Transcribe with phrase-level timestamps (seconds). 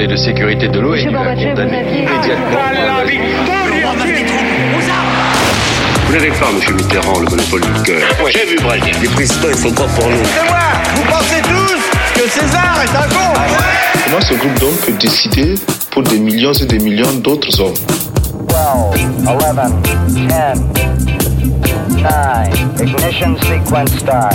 [0.00, 2.58] Conseil de sécurité de l'ONU a condamné immédiatement.
[6.06, 6.74] Vous n'avez pas, M.
[6.74, 8.00] Mitterrand, le monopole du cœur.
[8.30, 8.92] J'ai vu Brasier.
[9.02, 10.24] Les présidents, ils sont pas pour nous.
[10.24, 10.58] C'est moi
[10.94, 13.34] Vous pensez tous que César est un con
[14.06, 15.54] Comment ce groupe d'hommes peut décider
[15.90, 17.74] pour des millions et des millions d'autres hommes
[18.48, 18.58] 12,
[19.28, 19.36] 11,
[20.08, 20.58] 10, 9,
[22.80, 24.34] ignition sequence start.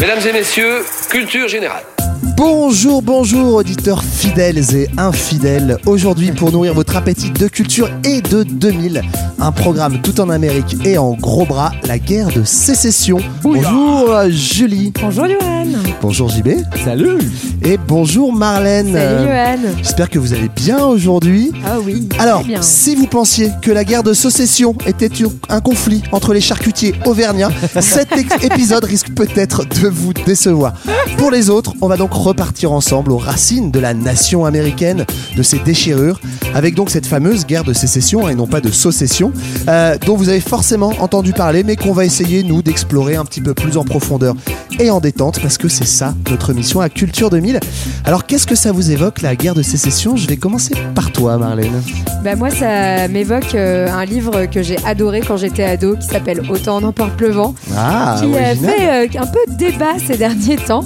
[0.00, 1.84] Mesdames et messieurs, culture générale.
[2.24, 5.76] Bonjour, bonjour auditeurs fidèles et infidèles.
[5.84, 9.02] Aujourd'hui pour nourrir votre appétit de culture et de 2000,
[9.38, 13.18] un programme tout en Amérique et en gros bras, la guerre de sécession.
[13.42, 14.92] Bonjour euh, Julie.
[15.00, 15.66] Bonjour Johan.
[16.00, 16.48] Bonjour JB.
[16.84, 17.18] Salut
[17.62, 18.94] Et bonjour Marlène.
[18.94, 19.74] Salut Johan.
[19.78, 21.52] J'espère que vous allez bien aujourd'hui.
[21.64, 22.08] Ah oui.
[22.18, 22.62] Alors, bien.
[22.62, 25.10] si vous pensiez que la guerre de sécession était
[25.48, 27.50] un conflit entre les charcutiers auvergnats,
[27.80, 30.74] cet épisode risque peut-être de vous décevoir.
[31.18, 35.04] Pour les autres, on va donc repartir ensemble aux racines de la nation américaine,
[35.36, 36.20] de ses déchirures,
[36.54, 39.32] avec donc cette fameuse guerre de sécession, hein, et non pas de saucession,
[39.68, 43.40] euh, dont vous avez forcément entendu parler, mais qu'on va essayer, nous, d'explorer un petit
[43.40, 44.34] peu plus en profondeur
[44.78, 47.60] et en détente, parce que c'est ça notre mission à Culture 2000.
[48.04, 50.16] Alors, qu'est-ce que ça vous évoque, la guerre de sécession?
[50.16, 51.82] Je vais commencer par toi, Marlène.
[52.22, 56.42] Bah, moi, ça m'évoque euh, un livre que j'ai adoré quand j'étais ado qui s'appelle
[56.48, 60.56] Autant en emporte le vent, Ah, qui a fait euh, un peu débat ces derniers
[60.56, 60.84] temps.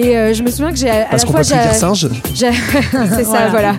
[0.00, 2.08] Et euh, je me souviens que j'ai à Parce la fois j'ai- singe.
[2.34, 3.74] c'est ça, voilà.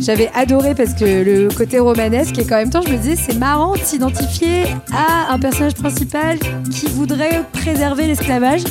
[0.00, 3.36] J'avais adoré parce que le côté romanesque et qu'en même temps je me disais c'est
[3.36, 6.38] marrant de s'identifier à un personnage principal
[6.70, 8.62] qui voudrait préserver l'esclavage,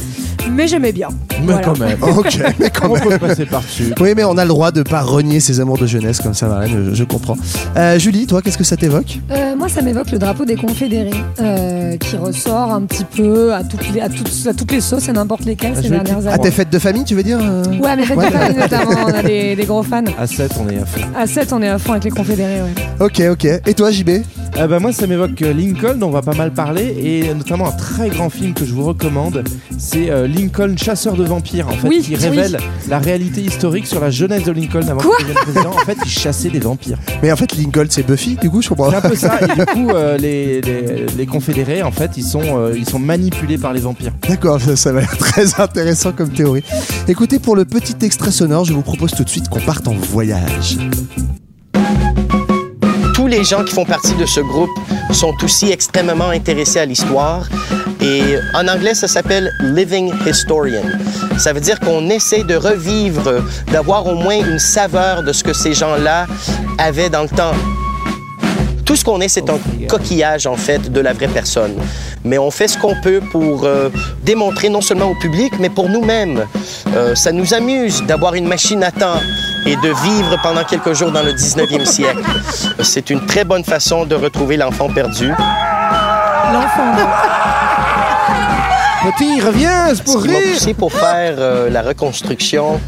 [0.49, 1.09] mais j'aimais bien.
[1.41, 1.61] Mais Voilà.
[1.66, 1.97] quand même.
[2.17, 3.19] Ok, mais quand On peut même.
[3.19, 3.93] passer par-dessus?
[3.99, 6.47] Oui, mais on a le droit de pas renier ses amours de jeunesse comme ça,
[6.47, 7.35] Marlène, je, je comprends.
[7.75, 9.19] Euh, Julie, toi, qu'est-ce que ça t'évoque?
[9.31, 11.09] Euh, moi, ça m'évoque le drapeau des confédérés,
[11.41, 15.09] euh, qui ressort un petit peu à toutes les, à toutes, à toutes les sauces
[15.09, 16.43] et n'importe lesquelles Ah, ces dernières À années.
[16.43, 18.30] tes fêtes de famille, tu veux dire euh Ouais, mais faites Ouais.
[18.30, 20.03] famille, notamment, on a des, des gros fans.
[20.19, 21.02] À 7, on est à fond.
[21.17, 22.73] À 7, on est à fond avec les confédérés, ouais.
[23.00, 23.46] Ok, ok.
[23.66, 24.09] Et toi, JB
[24.57, 27.67] Euh, bah, moi, ça m'évoque euh, Lincoln, dont on va pas mal parler, et notamment
[27.67, 29.43] un très grand film que je vous recommande.
[29.77, 32.16] C'est euh, Lincoln, chasseur de vampires, en fait, Oui, qui oui.
[32.16, 32.57] révèle
[32.88, 35.71] la réalité historique sur la jeunesse de Lincoln avant qu'il devienne président.
[35.71, 36.97] En fait, il chassait des vampires.
[37.21, 38.91] Mais en fait, Lincoln, c'est Buffy, du coup, je comprends.
[38.91, 39.39] C'est un peu ça.
[39.41, 42.99] Et du coup, euh, les, les, les confédérés, en fait, ils sont, euh, ils sont
[42.99, 44.13] manipulés par les vampires.
[44.27, 46.63] D'accord, ça, ça va être très intéressant comme théorie.
[47.09, 49.94] Écoutez, pour le petit extrait sonore, je vous propose tout de suite qu'on parte en
[49.95, 50.77] voyage.
[53.25, 54.69] Tous les gens qui font partie de ce groupe
[55.12, 57.47] sont aussi extrêmement intéressés à l'histoire.
[58.00, 58.22] Et
[58.53, 60.84] en anglais, ça s'appelle Living Historian.
[61.40, 63.41] Ça veut dire qu'on essaie de revivre,
[63.72, 66.28] d'avoir au moins une saveur de ce que ces gens-là
[66.78, 67.56] avaient dans le temps.
[68.86, 69.57] Tout ce qu'on est, c'est un
[69.90, 71.74] coquillage, en fait, de la vraie personne.
[72.24, 73.90] Mais on fait ce qu'on peut pour euh,
[74.24, 76.46] démontrer non seulement au public, mais pour nous-mêmes.
[76.96, 79.19] Euh, ça nous amuse d'avoir une machine à temps
[79.65, 82.23] et de vivre pendant quelques jours dans le 19e siècle.
[82.81, 85.29] C'est une très bonne façon de retrouver l'enfant perdu.
[85.29, 86.95] L'enfant.
[89.05, 92.79] Petit, reviens, c'est Ce pour qui m'a rire poussé pour faire euh, la reconstruction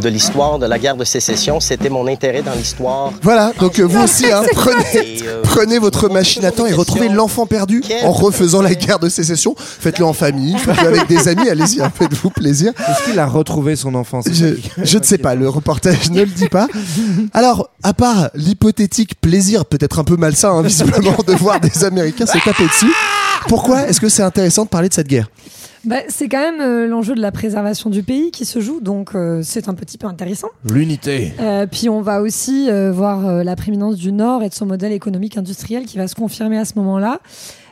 [0.00, 3.12] de l'histoire de la guerre de sécession, c'était mon intérêt dans l'histoire.
[3.22, 7.08] Voilà, donc euh, vous aussi, hein, prenez, euh, prenez votre machine à temps et retrouvez
[7.08, 9.54] l'enfant perdu en refaisant la guerre de sécession.
[9.56, 12.72] Faites-le en famille, faites-le avec des amis, allez-y, hein, faites-vous plaisir.
[12.78, 16.26] Est-ce qu'il a retrouvé son enfance Je, je ne sais pas, le reportage ne le
[16.26, 16.68] dit pas.
[17.32, 22.26] Alors, à part l'hypothétique plaisir, peut-être un peu malsain, hein, visiblement, de voir des Américains
[22.26, 22.92] se taper dessus,
[23.48, 25.28] pourquoi est-ce que c'est intéressant de parler de cette guerre?
[25.84, 29.14] Bah, c'est quand même euh, l'enjeu de la préservation du pays qui se joue, donc
[29.14, 30.48] euh, c'est un petit peu intéressant.
[30.64, 31.32] L'unité.
[31.40, 34.66] Euh, puis on va aussi euh, voir euh, la prééminence du Nord et de son
[34.66, 37.20] modèle économique industriel qui va se confirmer à ce moment-là.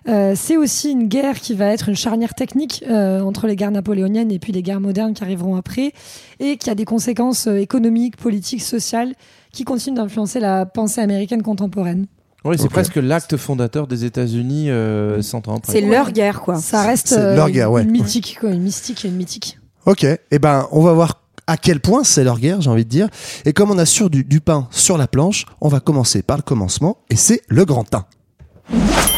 [0.07, 3.71] Euh, c'est aussi une guerre qui va être une charnière technique euh, entre les guerres
[3.71, 5.93] napoléoniennes et puis les guerres modernes qui arriveront après,
[6.41, 9.15] et qui a des conséquences économiques, politiques, sociales,
[9.51, 12.07] qui continuent d'influencer la pensée américaine contemporaine.
[12.45, 15.73] Oui, c'est presque l'acte fondateur des États-Unis euh, 100 ans après.
[15.73, 16.57] C'est leur guerre, quoi.
[16.57, 17.83] Ça reste C'est euh, leur guerre, ouais.
[17.83, 19.59] une mythique, quoi, une mystique et une mythique.
[19.87, 22.91] Ok, et ben on va voir à quel point c'est leur guerre, j'ai envie de
[22.91, 23.09] dire.
[23.45, 26.37] Et comme on a sur du, du pain sur la planche, on va commencer par
[26.37, 28.05] le commencement, et c'est le grand teint.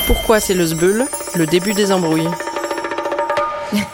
[0.06, 1.04] Pourquoi c'est le sbeul
[1.36, 2.28] Le début des embrouilles?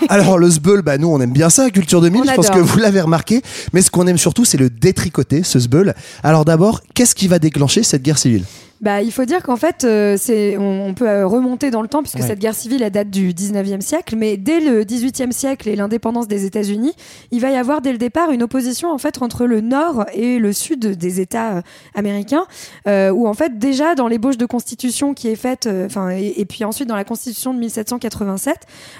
[0.08, 2.58] Alors le sbeul, bah nous on aime bien ça, Culture 2000, On je pense adore.
[2.58, 3.40] que vous l'avez remarqué,
[3.72, 5.94] mais ce qu'on aime surtout c'est le détricoter, ce sbeul.
[6.22, 8.44] Alors d'abord, qu'est-ce qui va déclencher cette guerre civile?
[8.82, 11.88] Bah, il faut dire qu'en fait, euh, c'est, on, on peut euh, remonter dans le
[11.88, 12.26] temps puisque Ouais.
[12.26, 16.26] cette guerre civile elle date du 19e siècle, mais dès le 18e siècle et l'indépendance
[16.26, 16.92] des États-Unis,
[17.30, 20.38] il va y avoir dès le départ une opposition en fait entre le nord et
[20.40, 21.62] le sud des États euh,
[21.94, 22.44] américains,
[22.88, 26.34] euh, où en fait déjà dans l'ébauche de constitution qui est faite, euh, enfin et,
[26.40, 28.56] et puis ensuite dans la constitution de 1787,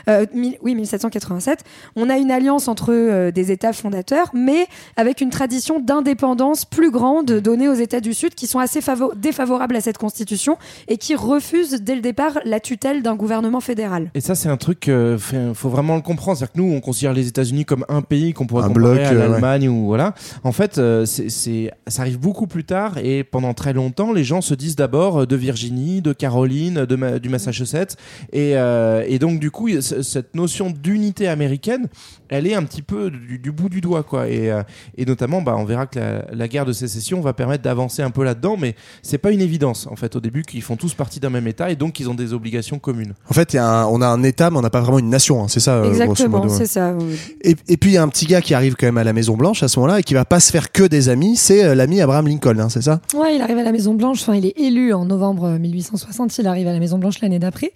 [0.08, 1.58] euh, mille- oui 1787,
[1.96, 7.26] on a une alliance entre des États fondateurs, mais avec une tradition d'indépendance plus grande
[7.26, 10.56] donnée aux États du Sud qui sont assez favo- défavorables à cette constitution
[10.88, 14.10] et qui refusent dès le départ la tutelle d'un gouvernement fédéral.
[14.14, 16.38] Et ça, c'est un truc, euh, fait- faut vraiment le comprendre.
[16.38, 18.98] C'est-à-dire que nous, on considère les États-Unis comme un pays qu'on pourrait Un comparer bloc,
[19.06, 19.28] à euh, ouais.
[19.28, 20.14] l'Allemagne ou voilà.
[20.44, 24.40] En fait, euh, c'est, ça arrive beaucoup plus tard et pendant très longtemps, les gens
[24.40, 27.96] se disent d'abord euh, de Virginie, de Caroline, de Ma- du Massachusetts
[28.32, 31.88] et, euh, et donc du coup, cette notion d'unité américaine,
[32.28, 34.28] elle est un petit peu du, du bout du doigt quoi.
[34.28, 34.62] Et, euh,
[34.96, 38.10] et notamment, bah, on verra que la, la guerre de sécession va permettre d'avancer un
[38.10, 41.20] peu là-dedans, mais c'est pas une évidence en fait au début qu'ils font tous partie
[41.20, 43.14] d'un même État et donc ils ont des obligations communes.
[43.30, 44.98] En fait, il y a un- on a un État, mais on n'a pas vraiment
[44.98, 45.42] une nation.
[45.42, 46.48] hein, c'est ça, euh, Exactement, ouais.
[46.48, 46.94] c'est ça.
[47.42, 49.12] Et, et puis il y a un petit gars qui arrive quand même à la
[49.12, 51.36] Maison Blanche à ce moment-là et qui va pas se faire que des amis.
[51.36, 53.00] C'est euh, l'ami Abraham Lincoln, hein, c'est ça?
[53.14, 54.20] Ouais, il arrive à la Maison Blanche.
[54.22, 56.38] Enfin, il est élu en novembre 1860.
[56.38, 57.72] Il arrive à la Maison Blanche l'année d'après.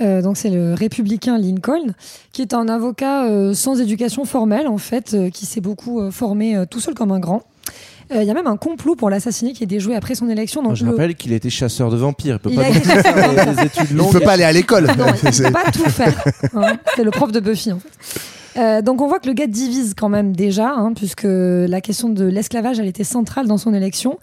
[0.00, 1.92] Euh, donc c'est le républicain Lincoln,
[2.32, 6.10] qui est un avocat euh, sans éducation formelle en fait, euh, qui s'est beaucoup euh,
[6.10, 7.42] formé euh, tout seul comme un grand.
[8.14, 10.62] Euh, Il y a même un complot pour l'assassiner qui est déjoué après son élection.
[10.62, 12.36] Donc je le- rappelle qu'il été chasseur de vampires.
[12.36, 13.54] Il peut Il pas de faire vampires.
[13.54, 14.12] des études Il longues.
[14.12, 14.86] peut pas aller à l'école.
[14.98, 16.24] Non, il C'est- peut pas tout faire.
[16.54, 16.76] hein.
[16.96, 17.88] C'est le prof de Buffy en fait.
[18.58, 22.10] Euh, donc on voit que le gars divise quand même déjà, hein, puisque la question
[22.10, 24.18] de l'esclavage, elle était centrale dans son élection.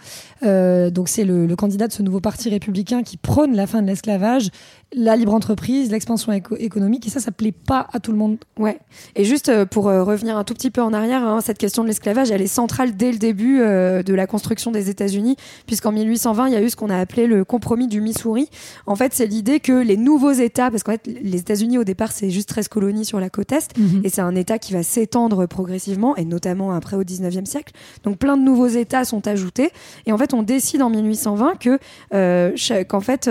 [0.45, 3.81] Euh, donc c'est le, le candidat de ce nouveau parti républicain qui prône la fin
[3.81, 4.50] de l'esclavage,
[4.94, 8.38] la libre entreprise, l'expansion éco- économique, et ça, ça plaît pas à tout le monde.
[8.57, 8.80] Ouais.
[9.15, 11.83] Et juste euh, pour euh, revenir un tout petit peu en arrière, hein, cette question
[11.83, 15.36] de l'esclavage, elle est centrale dès le début euh, de la construction des États-Unis,
[15.68, 18.50] puisqu'en 1820, il y a eu ce qu'on a appelé le compromis du Missouri.
[18.88, 22.12] En fait, c'est l'idée que les nouveaux États, parce qu'en fait, les États-Unis au départ,
[22.12, 24.01] c'est juste 13 colonies sur la côte est, Mhm.
[24.03, 27.74] et c'est un État qui va s'étendre progressivement, et notamment après au 19e siècle.
[28.03, 29.69] Donc plein de nouveaux États sont ajoutés,
[30.07, 31.77] et en fait, on décide en 1820 que
[32.15, 32.51] euh,
[32.88, 33.30] qu'en fait,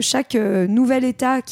[0.00, 0.66] chaque euh,
[1.00, 1.42] nouvel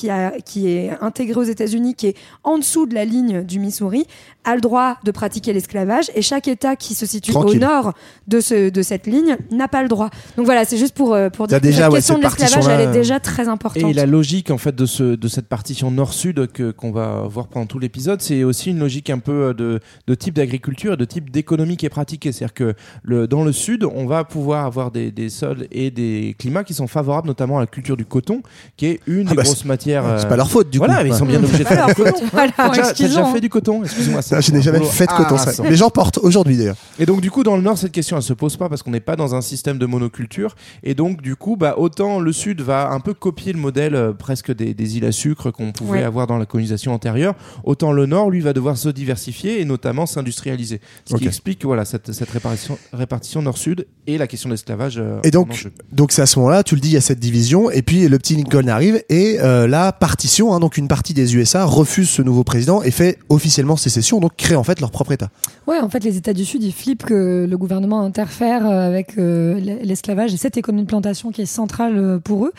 [0.45, 4.07] qui est intégré aux États-Unis, qui est en dessous de la ligne du Missouri,
[4.49, 7.59] a le droit de pratiquer l'esclavage, et chaque État qui se situe Tranquille.
[7.59, 7.93] au nord
[8.27, 10.11] de, ce, de cette ligne n'a pas le droit.
[10.37, 12.87] Donc voilà, c'est juste pour, euh, pour dire que ouais, question de l'esclavage, elle est
[12.87, 13.83] euh, déjà très importante.
[13.83, 17.49] Et la logique en fait de ce de cette partition nord-sud que qu'on va voir
[17.49, 21.05] pendant tout l'épisode, c'est aussi une logique un peu de, de type d'agriculture et de
[21.05, 22.33] type d'économie qui est pratiquée.
[22.33, 26.35] C'est-à-dire que le, dans le sud, on va pouvoir avoir des, des sols et des
[26.39, 28.43] climats qui sont favorables, notamment à la culture du coton,
[28.77, 30.05] qui est une Ah des bah, grosses matières.
[30.19, 31.03] c'est euh, pas leur faute, du voilà, coup.
[31.05, 32.25] mais ils sont bien obligés de faire du coton.
[32.33, 32.53] Voilà.
[32.57, 34.23] T'as déjà, t'as excusez, déjà fait du coton Excuse-moi.
[34.23, 35.35] c'est Ah, je n'ai jamais boulot fait de coton.
[35.37, 35.65] harassant.
[35.65, 36.77] Les gens portent aujourd'hui d'ailleurs.
[36.99, 38.91] Et donc du coup dans le nord cette question elle se pose pas parce qu'on
[38.91, 42.61] n'est pas dans un système de monoculture et donc du coup bah autant le sud
[42.61, 45.99] va un peu copier le modèle euh, presque des, des îles à sucre qu'on pouvait
[45.99, 46.05] Ouais.
[46.05, 50.07] avoir dans la colonisation antérieure autant le nord lui va devoir se diversifier et notamment
[50.07, 54.99] s'industrialiser ce qui explique voilà cette, cette répartition, répartition nord-sud et la question de l'esclavage
[54.99, 57.21] euh, Et donc, donc c'est à ce moment-là, tu le dis, il y a cette
[57.21, 61.13] division, et puis le petit Lincoln arrive, et euh, la partition, hein, donc une partie
[61.13, 64.91] des USA refuse ce nouveau président et fait officiellement sécession, donc crée en fait leur
[64.91, 65.29] propre État.
[65.67, 69.19] Ouais, en fait, les États du Sud, ils flippent que le gouvernement interfère euh, avec
[69.19, 72.53] euh, l'esclavage et cette économie de plantation qui est centrale euh, pour eux.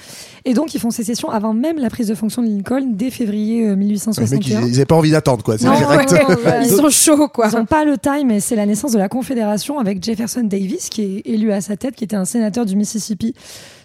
[0.45, 3.67] Et donc, ils font sécession avant même la prise de fonction de Lincoln, dès février
[3.67, 4.61] euh, Les mecs, ils 1861.
[4.61, 5.57] n'avaient pas envie d'attendre, quoi.
[5.57, 6.11] C'est Non, direct.
[6.11, 6.59] ouais, ouais, ouais.
[6.63, 7.49] Ils sont chauds, quoi.
[7.51, 10.89] Ils n'ont pas le time et c'est la naissance de la Confédération avec Jefferson Davis
[10.89, 13.33] qui est élu à sa tête, qui était un sénateur du Mississippi.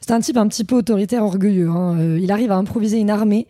[0.06, 1.70] C'est un type un petit peu autoritaire, orgueilleux.
[1.70, 1.96] hein.
[1.98, 3.46] Euh, Il arrive à improviser une armée,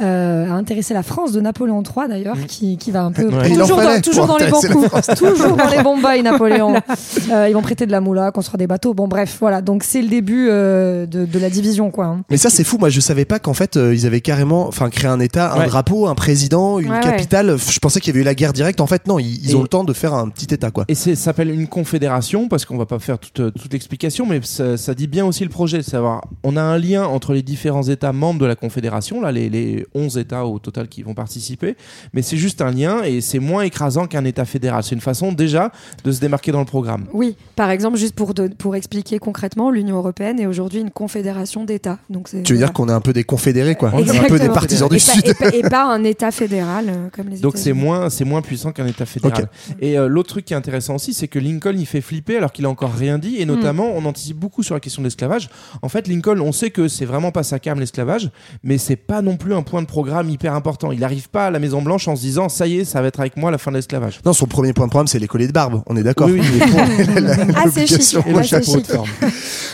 [0.00, 3.50] euh, à intéresser la France de Napoléon III d'ailleurs, qui, qui va un peu Ouais.
[3.54, 6.74] Toujours, dans, toujours dans les bons coups, toujours dans les bons bails Napoléon.
[7.30, 8.94] Euh, ils vont prêter de la moula, construire des bateaux.
[8.94, 9.60] Bon bref, voilà.
[9.60, 12.06] Donc c'est le début euh, de, de la division, quoi.
[12.06, 12.20] hein.
[12.30, 12.78] Mais ça, c'est fou.
[12.78, 15.58] Moi, je savais pas qu'en fait, euh, ils avaient carrément, enfin, créé un État, un
[15.60, 15.66] Ouais.
[15.66, 17.00] drapeau, un président, une Ouais, ouais.
[17.02, 17.56] capitale.
[17.58, 18.80] Je pensais qu'il y avait eu la guerre directe.
[18.80, 20.84] En fait, non, ils, ils ont le temps de faire un petit État, quoi.
[20.88, 24.78] Et ça s'appelle une confédération parce qu'on va pas faire toute, toute l'explication, mais ça,
[24.78, 25.82] ça dit bien aussi le projet.
[25.98, 29.48] Savoir, on a un lien entre les différents États membres de la confédération, là les,
[29.50, 31.76] les 11 États au total qui vont participer,
[32.12, 34.82] mais c'est juste un lien et c'est moins écrasant qu'un État fédéral.
[34.82, 35.70] C'est une façon déjà
[36.04, 37.06] de se démarquer dans le programme.
[37.12, 41.98] Oui, par exemple, juste pour, pour expliquer concrètement, l'Union européenne est aujourd'hui une confédération d'États.
[42.10, 42.68] Donc c'est- Tu veux voilà.
[42.68, 43.88] dire qu'on est un peu des confédérés, quoi.
[43.88, 44.38] Un peu Exactement.
[44.38, 45.26] des partisans du et Sud.
[45.26, 47.80] et pas- et pas un État fédéral euh, comme les Donc c'est États-Unis.
[47.84, 49.48] moins, c'est moins puissant qu'un État fédéral.
[49.80, 52.52] Et euh, l'autre truc qui est intéressant aussi, c'est que Lincoln il fait flipper alors
[52.52, 55.48] qu'il a encore rien dit, et notamment on anticipe beaucoup sur la question de l'esclavage.
[55.82, 58.28] En en fait, Lincoln, on sait que c'est vraiment pas sa cam l'esclavage,
[58.62, 60.92] mais c'est pas non plus un point de programme hyper important.
[60.92, 63.08] Il n'arrive pas à la Maison Blanche en se disant ça y est, ça va
[63.08, 64.20] être avec moi la fin de l'esclavage.
[64.26, 65.80] Non, son premier point de programme, c'est les colliers de barbe.
[65.86, 66.28] On est d'accord.
[66.28, 66.46] Oui, oui.
[66.54, 68.18] Il est pour la- Ah, c'est chic.
[68.36, 68.86] Ah, chic.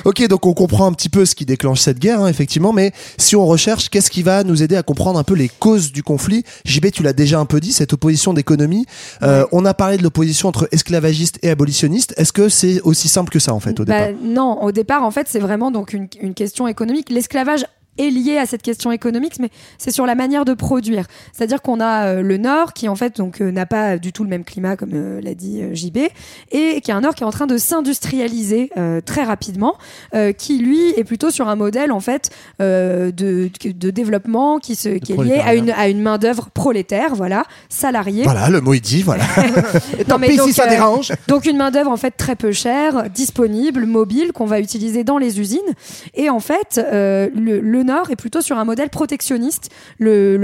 [0.04, 2.92] Ok, donc on comprend un petit peu ce qui déclenche cette guerre, hein, effectivement, mais
[3.18, 6.04] si on recherche, qu'est-ce qui va nous aider à comprendre un peu les causes du
[6.04, 6.44] conflit?
[6.64, 8.86] JB, tu l'as déjà un peu dit, cette opposition d'économie.
[9.24, 12.14] Euh, On a parlé de l'opposition entre esclavagistes et abolitionnistes.
[12.16, 14.20] Est-ce que c'est aussi simple que ça, en fait, au Bah, départ?
[14.22, 17.10] non, au départ, en fait, c'est vraiment donc une, une question économique.
[17.10, 17.64] L'esclavage
[17.98, 21.06] est lié à cette question économique, mais c'est sur la manière de produire.
[21.32, 24.24] C'est-à-dire qu'on a euh, le Nord qui en fait donc euh, n'a pas du tout
[24.24, 25.98] le même climat comme euh, l'a dit JB
[26.52, 28.70] et qui est un Nord qui est en train de s'industrialiser
[29.04, 29.76] très rapidement,
[30.38, 35.12] qui lui est plutôt sur un modèle en fait de, de développement qui se qui
[35.12, 38.24] est lié à une à une main d'œuvre prolétaire, voilà, salariée.
[38.24, 39.24] Voilà, le mot est dit, voilà.
[40.08, 41.12] Non, mais donc, si ça dérange.
[41.28, 45.18] Donc une main d'œuvre en fait très peu chère, disponible, mobile, qu'on va utiliser dans
[45.18, 45.60] les usines.
[46.14, 49.70] Et en fait, le, le Nord est plutôt sur un modèle protectionniste.
[49.98, 50.36] Le,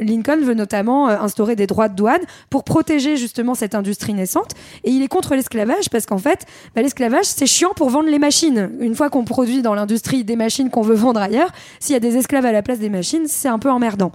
[0.00, 4.52] Lincoln veut notamment euh, instaurer des droits de douane pour protéger justement cette industrie naissante.
[4.84, 8.18] Et il est contre l'esclavage parce qu'en fait, bah, l'esclavage c'est chiant pour vendre les
[8.18, 8.70] machines.
[8.80, 12.00] Une fois qu'on produit dans l'industrie des machines qu'on veut vendre ailleurs, s'il y a
[12.00, 14.12] des esclaves à la place des machines, c'est un peu emmerdant.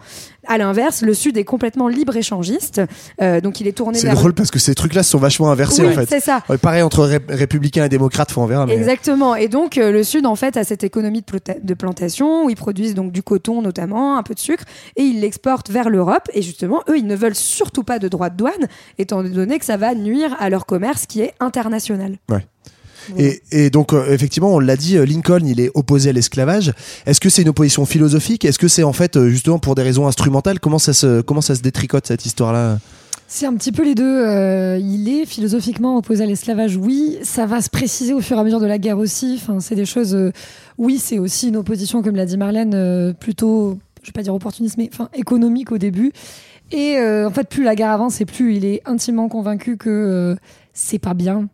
[0.48, 2.82] À l'inverse, le Sud est complètement libre-échangiste,
[3.22, 5.84] euh, donc il est tourné C'est vers drôle parce que ces trucs-là sont vachement inversés,
[5.84, 6.08] Oui, en fait.
[6.10, 6.42] c'est ça.
[6.50, 8.66] Ouais, pareil entre ré- républicains et démocrates, faut en verra.
[8.66, 8.74] Mais...
[8.76, 9.36] Exactement.
[9.36, 12.50] Et donc, euh, le Sud, en fait, a cette économie de, plota- de plantation où
[12.50, 14.64] ils produisent donc du coton notamment, un peu de sucre,
[14.96, 16.28] et ils l'exportent vers l'Europe.
[16.34, 18.68] Et justement, eux, ils ne veulent surtout pas de droits de douane,
[18.98, 22.18] étant donné que ça va nuire à leur commerce qui est international.
[22.30, 22.46] Ouais.
[23.18, 26.74] Et, donc, euh, effectivement, on l'a dit, euh, Lincoln, il est opposé à l'esclavage.
[27.06, 28.46] Est-ce que c'est une opposition philosophique?
[28.46, 30.60] Est-ce que c'est en fait euh, justement pour des raisons instrumentales?
[30.60, 32.80] Comment ça se, comment ça se détricote cette histoire-là?
[33.28, 34.26] C'est un petit peu les deux.
[34.80, 37.18] Il est philosophiquement opposé à l'esclavage, oui.
[37.24, 39.40] Ça va se préciser au fur et à mesure de la guerre aussi.
[39.42, 40.18] Enfin, c'est des choses.
[40.78, 44.76] oui, c'est aussi une opposition, comme l'a dit Marlène, plutôt, je vais pas dire opportuniste,
[44.78, 46.12] mais enfin économique au début.
[46.74, 50.36] Et en fait, plus la guerre avance, et plus il est intimement convaincu que
[50.74, 51.48] c'est pas bien.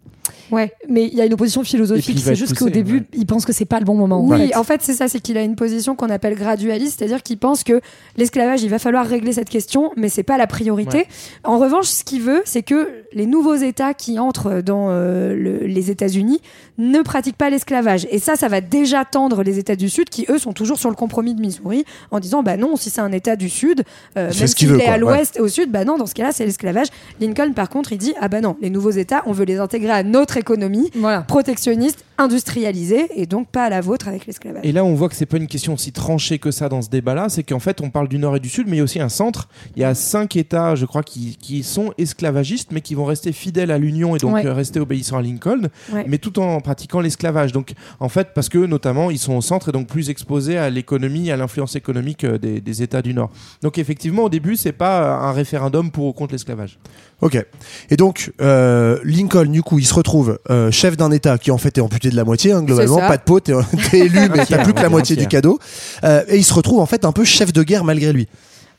[0.52, 0.72] Ouais.
[0.90, 2.20] Mais il y a une opposition philosophique.
[2.24, 3.04] C'est juste qu'au début, ouais.
[3.14, 4.24] il pense que c'est pas le bon moment.
[4.24, 7.24] Oui, en en fait, c'est ça, c'est qu'il a une position qu'on appelle gradualiste, c'est-à-dire
[7.24, 7.80] qu'il pense que
[8.18, 10.98] l'esclavage, il va falloir régler cette question, mais c'est pas la priorité.
[10.98, 11.08] Ouais.
[11.46, 15.66] En revanche, ce qu'il veut, c'est que les nouveaux États qui entrent dans euh, le-
[15.66, 16.42] les États-Unis
[16.78, 18.08] ne pratiquent pas l'esclavage.
[18.12, 20.90] Et ça, ça va déjà tendre les États du Sud, qui eux sont toujours sur
[20.90, 23.84] le compromis de Missouri, en disant bah non, si c'est un État du Sud,
[24.18, 24.98] euh, même s'il est quoi, à ouais.
[25.00, 26.88] l'Ouest et au Sud, bah non, dans ce cas-là, c'est l'esclavage.
[27.22, 29.92] Lincoln, par contre, il dit ah bah non, les nouveaux États, on veut les intégrer
[29.92, 31.22] à notre économie Voilà.
[31.22, 34.62] protectionniste, industrialisée, et donc pas à la vôtre avec l'esclavage.
[34.66, 36.90] Et là, on voit que c'est pas une question aussi tranchée que ça dans ce
[36.90, 37.30] débat-là.
[37.30, 39.00] C'est qu'en fait, on parle du Nord et du Sud, mais il y a aussi
[39.00, 39.48] un centre.
[39.76, 43.32] Il y a cinq États, je crois, qui, qui sont esclavagistes, mais qui vont rester
[43.32, 44.46] fidèles à l'Union et donc Ouais.
[44.46, 46.06] euh, rester obéissants à Lincoln, Ouais.
[46.08, 47.52] mais tout en pratiquant l'esclavage.
[47.54, 50.70] Donc, en fait, parce que notamment, ils sont au centre et donc plus exposés à
[50.70, 53.30] l'économie, à l'influence économique euh, des, des États du Nord.
[53.62, 56.78] Donc, effectivement, au début, c'est pas un référendum pour ou contre l'esclavage.
[57.22, 57.44] Ok.
[57.90, 61.58] Et donc, euh, Lincoln, du coup, il se retrouve euh, chef d'un État qui en
[61.58, 62.98] fait est amputé de la moitié, hein, globalement.
[62.98, 63.54] Pas de peau, t'es
[63.94, 65.60] élu, mais t'as plus que la moitié du cadeau.
[66.04, 68.28] Euh, et il se retrouve en fait un peu chef de guerre malgré lui.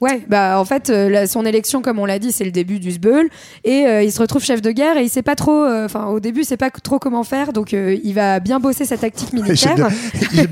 [0.00, 2.78] Ouais, bah en fait, euh, la- son élection, comme on l'a dit, c'est le début
[2.78, 3.28] du SBEUL,
[3.64, 6.06] et euh, il se retrouve chef de guerre et il sait pas trop, euh, enfin
[6.06, 8.96] au début, il sait pas trop comment faire, donc euh, il va bien bosser sa
[8.96, 9.74] tactique militaire.
[9.74, 9.88] bien.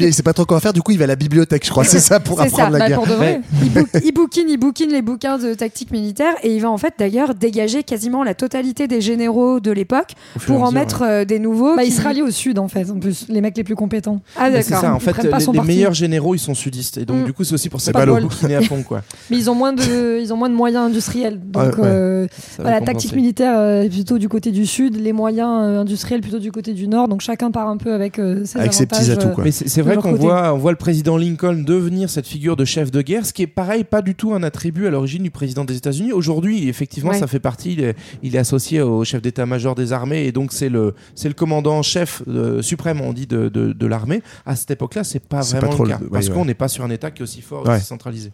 [0.00, 1.84] il, sait pas trop quoi faire, du coup, il va à la bibliothèque, je crois.
[1.96, 2.98] C'est ça pour C'est apprendre ça, la Bah, guerre.
[2.98, 3.40] pour de vrai.
[3.62, 6.78] Il, bou- il bouquine, il bouquine les bouquins de tactique militaire et il va en
[6.78, 10.14] fait d'ailleurs dégager quasiment la totalité des généraux de l'époque
[10.46, 11.76] pour en mettre euh, des nouveaux.
[11.76, 13.76] Bah, qui- il se rallie au sud en fait, en plus, les mecs les plus
[13.76, 14.20] compétents.
[14.36, 14.80] Ah d'accord.
[14.80, 15.22] ça, en Ils fait,
[15.52, 16.98] les, meilleurs généraux, ils sont sudistes.
[16.98, 17.24] Et donc, Mm.
[17.26, 19.02] du coup, c'est aussi pour ça qu'ils à fond, quoi.
[19.36, 21.40] Mais ils ont moins de, ils ont moins de moyens industriels.
[21.44, 21.86] Donc, Ouais, ouais.
[21.86, 22.26] euh,
[22.58, 26.38] voilà, tactique militaire euh, est plutôt du côté du sud, les moyens euh, industriels plutôt
[26.38, 27.08] du côté du nord.
[27.08, 29.44] Donc chacun part un peu avec euh, ses Avec ses petits atouts, euh, quoi.
[29.44, 32.90] Mais c'est vrai qu'on voit, on voit le président Lincoln devenir cette figure de chef
[32.90, 35.64] de guerre, ce qui est pareil, pas du tout un attribut à l'origine du président
[35.64, 36.12] des États-Unis.
[36.12, 37.18] Aujourd'hui, effectivement, Ouais.
[37.18, 37.72] ça fait partie.
[37.74, 41.28] Il est, il est associé au chef d'état-major des armées et donc c'est le, c'est
[41.28, 44.22] le commandant chef euh, suprême, on dit, de, de, de l'armée.
[44.46, 46.34] À cette époque-là, c'est pas vraiment pas le le- cas ouais, parce ouais.
[46.34, 48.30] qu'on n'est pas sur un État qui est aussi fort, aussi centralisé.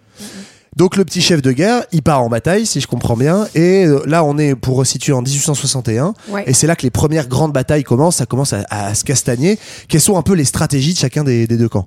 [0.77, 3.47] Donc le petit chef de guerre, il part en bataille, si je comprends bien.
[3.55, 6.15] Et euh, là, on est pour resituer en 1861.
[6.29, 6.45] Ouais.
[6.47, 8.17] Et c'est là que les premières grandes batailles commencent.
[8.17, 9.59] Ça commence à, à se castagner.
[9.89, 11.85] Quelles sont un peu les stratégies de chacun des, des deux camps?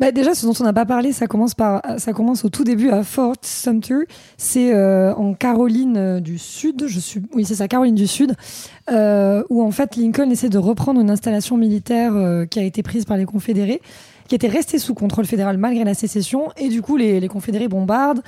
[0.00, 2.64] Bah, déjà, ce dont on n'a pas parlé, ça commence, par, ça commence au tout
[2.64, 4.06] début à Fort Sumter.
[4.38, 8.34] C'est euh, en Caroline euh, du Sud, je suis, oui, c'est ça, Caroline du Sud,
[8.90, 12.82] euh, où en fait Lincoln essaie de reprendre une installation militaire euh, qui a été
[12.82, 13.82] prise par les Confédérés,
[14.30, 16.50] qui était restée sous contrôle fédéral malgré la sécession.
[16.56, 18.22] Et du coup, les, les Confédérés bombardent.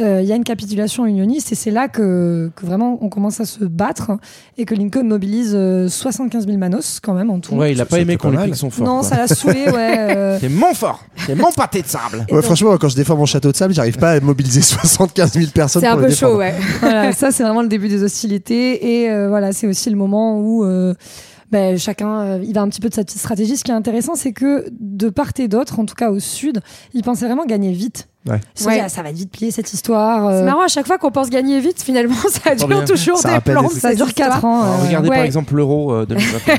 [0.00, 3.40] euh, il y a une capitulation unioniste et c'est là que, que vraiment on commence
[3.40, 4.12] à se battre
[4.56, 7.56] et que Lincoln mobilise euh, 75 000 manos quand même en tout.
[7.56, 8.86] Ouais, il a pas aimé qu'on lui pique son fort.
[8.86, 9.08] non, quoi.
[9.08, 9.96] ça l'a saoulé, ouais.
[9.98, 12.24] euh, C'est mon fort, c'est mon pâté de sable.
[12.30, 15.46] Ouais, franchement, quand je défends mon château de sable, j'arrive pas à mobiliser 75 000
[15.52, 16.54] personnes C'est un peu chaud, ouais.
[16.80, 20.38] voilà, ça c'est vraiment le début des hostilités et euh, voilà, c'est aussi le moment
[20.38, 20.94] où euh,
[21.50, 23.56] ben, chacun euh, il va un petit peu de sa petite stratégie.
[23.56, 26.60] Ce qui est intéressant, c'est que de part et d'autre, en tout cas au sud,
[26.94, 28.09] ils pensaient vraiment gagner vite.
[28.28, 28.36] Ouais.
[28.54, 28.76] Ils se sont Ouais.
[28.76, 30.26] dit, ah, ça va vite plier cette histoire.
[30.28, 32.84] euh, C'est marrant, à chaque fois qu'on pense gagner vite, finalement, ça dure bien.
[32.84, 33.68] toujours Ça des plans.
[33.70, 34.44] ça dure 4 histoire.
[34.44, 34.62] ans.
[34.62, 36.54] Alors, euh, regardez par exemple l'euro euh, 2021.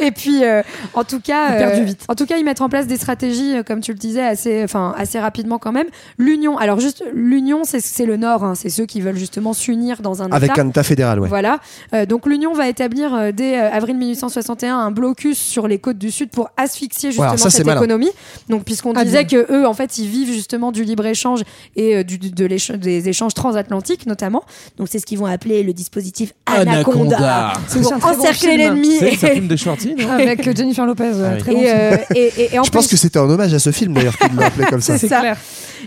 [0.00, 0.62] Et puis, euh,
[0.94, 2.04] en tout cas, vite.
[2.08, 4.64] en tout cas, ils mettent en place des stratégies, euh, comme tu le disais, assez,
[4.64, 5.86] enfin, assez rapidement quand même.
[6.18, 10.00] L'union, alors juste l'union, c'est c'est le Nord, hein, c'est ceux qui veulent justement s'unir
[10.02, 10.62] dans un Avec État.
[10.62, 11.28] un état fédéral, ouais.
[11.28, 11.60] Voilà.
[11.94, 15.98] Euh, donc l'Union va établir euh, dès euh, avril 1861 un blocus sur les côtes
[15.98, 18.10] du Sud pour asphyxier justement alors ça, c'est cette économie.
[18.48, 19.44] Donc puisqu'on Ah, disait bien.
[19.44, 21.42] que eux en fait ils vivent justement du libre échange
[21.76, 24.42] et euh, du, de l'écha- des échanges transatlantiques notamment.
[24.76, 27.16] Donc c'est ce qu'ils vont appeler le dispositif Anaconda.
[27.16, 27.52] Anaconda.
[27.68, 28.98] C'est Pour bon encercler l'ennemi.
[28.98, 31.38] C'est un film de Schwarty, non Avec euh, Jennifer Lopez, ouais, Ah oui.
[31.40, 33.52] très bon et, euh, et- et- et en Je pense plus- que c'était un hommage
[33.54, 34.96] à ce film d'ailleurs qu'il l'a appelé comme ça.
[34.98, 35.36] C'est clair.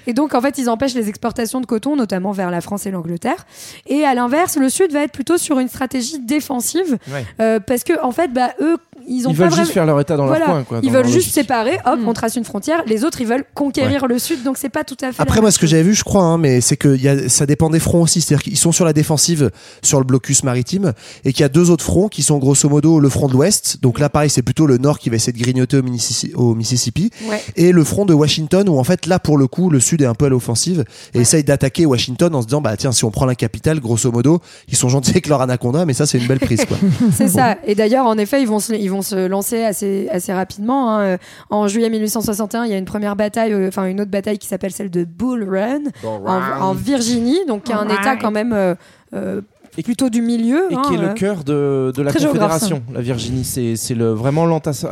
[0.08, 2.92] Et donc, en fait, ils empêchent les exportations de coton, notamment vers la France et
[2.92, 3.46] l'Angleterre.
[3.88, 7.26] Et à l'inverse, le Sud va être plutôt sur une stratégie défensive, Ouais.
[7.42, 8.78] euh, parce que, en fait, bah, eux,
[9.12, 9.64] ils ont Ils pas veulent vraiment.
[9.64, 10.46] juste faire leur état dans Voilà.
[10.46, 10.64] leur coin.
[10.64, 12.08] Quoi, ils dans veulent juste séparer, hop, Mm.
[12.08, 12.84] on trace une frontière.
[12.88, 15.22] Les autres, ils veulent conquérir le Sud, donc c'est pas tout à fait.
[15.22, 17.30] Après, moi, ce que j'avais vu, je crois, hein, mais c'est que il y a,
[17.30, 18.22] ça dépend des fronts aussi.
[18.22, 19.52] C'est-à-dire qu'ils sont sur la défensive
[19.82, 20.94] sur le blocus maritime
[21.26, 23.78] et qu'il y a deux autres fronts qui sont grosso modo le front de l'Ouest.
[23.82, 26.56] Donc là, pareil, c'est plutôt le Nord qui va essayer de grignoter au, Mississi- au
[26.56, 27.10] Mississippi.
[27.30, 27.42] Ouais.
[27.56, 30.06] Et le front de Washington où en fait, là, pour le coup, le Sud est
[30.06, 33.12] un peu à l'offensive et essaye d'attaquer Washington en se disant, bah tiens, si on
[33.12, 36.28] prend la capitale, grosso modo, ils sont gentils avec leur anaconda, mais ça, c'est une
[36.28, 36.78] belle prise, quoi.
[37.12, 37.58] C'est ça.
[37.66, 40.96] Et d'ailleurs, en effet, ils vont se, ils vont se lancer assez, assez rapidement.
[40.96, 41.02] hein.
[41.02, 41.18] Euh,
[41.50, 44.48] En juillet 1861, il y a une première bataille, euh, enfin une autre bataille qui
[44.48, 45.84] s'appelle celle de Bull Run
[46.26, 47.88] en, en Virginie, donc qui est un.
[47.90, 49.42] État quand même euh,
[49.78, 50.72] euh, plutôt du milieu.
[50.72, 51.08] Et hein, qui est euh.
[51.10, 53.44] le cœur de, de la Très géographe, Confédération, la Virginie.
[53.44, 54.46] C'est c'est le, vraiment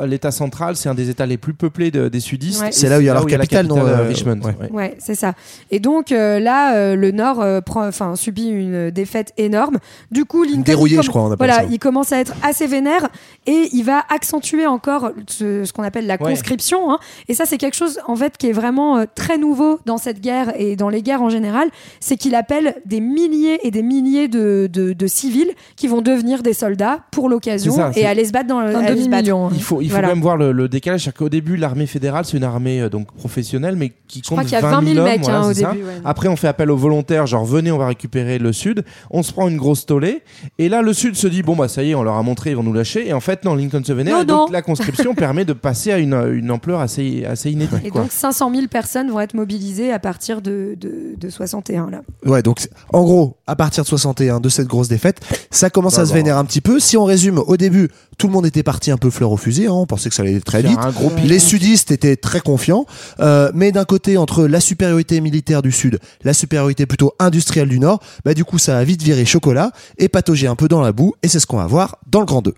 [0.05, 2.61] l'État central, c'est un des États les plus peuplés de- des sudistes.
[2.61, 2.69] Ouais.
[2.69, 4.39] Et C'est là où il y a leur la capitale, non, capitale, euh, Richmond.
[4.43, 4.55] ouais.
[4.61, 4.71] ouais.
[4.71, 5.33] Ouais, c'est ça.
[5.71, 9.77] Et donc euh, là, euh, le Nord euh, prend, enfin, subit une défaite énorme.
[10.11, 11.63] Du coup, Lincoln, Dérouillé, il com- je crois, on voilà, ça.
[11.69, 13.09] il commence à être assez vénère
[13.45, 16.31] et il va accentuer encore ce, ce qu'on appelle la Ouais.
[16.31, 16.91] conscription.
[16.91, 16.99] hein.
[17.27, 20.21] Et ça, c'est quelque chose en fait qui est vraiment euh, très nouveau dans cette
[20.21, 21.69] guerre et dans les guerres en général.
[21.99, 26.43] C'est qu'il appelle des milliers et des milliers de, de, de civils qui vont devenir
[26.43, 29.49] des soldats pour l'occasion C'est et c'est- aller se battre dans le Un demi-million.
[29.53, 30.07] Il faut, il faut Voilà.
[30.09, 31.01] quand même voir le, le décalage.
[31.03, 34.37] C'est-à-dire qu'au début, l'armée fédérale, c'est une armée euh, donc professionnelle, mais qui Je compte
[34.39, 35.83] crois qu'il y a 20 20 000 mecs hommes, voilà, hein, au c'est début.
[35.83, 36.01] ouais.
[36.05, 38.83] Après, on fait appel aux volontaires, genre venez, on va récupérer le Sud.
[39.11, 40.21] On se prend une grosse tollée.
[40.57, 42.51] Et là, le Sud se dit, bon, bah ça y est, on leur a montré,
[42.51, 43.07] ils vont nous lâcher.
[43.07, 44.25] Et en fait, non, Lincoln se vénère.
[44.25, 44.51] Donc, non.
[44.51, 47.79] la conscription permet de passer à une, une ampleur assez, assez inédite.
[47.85, 48.01] Et quoi.
[48.01, 52.01] donc 500 000 personnes vont être mobilisées à partir de, de, de 61 là.
[52.25, 55.19] Ouais, donc c'est- en gros, à partir de 61, de cette grosse défaite,
[55.51, 56.79] ça commence à se vénérer un petit peu.
[56.79, 59.67] Si on résume, au début, tout le monde était parti un peu fleur au fusil,
[59.67, 60.77] hein, on pensait que ça allait très vite.
[60.79, 61.25] un gros pic.
[61.25, 62.85] Les sudistes étaient très confiants,
[63.19, 67.79] euh, mais d'un côté, entre la supériorité militaire du sud, la supériorité plutôt industrielle du
[67.79, 70.91] nord, bah du coup, ça a vite viré chocolat et patauger un peu dans la
[70.91, 72.53] boue, et c'est ce qu'on va voir dans le grand 2.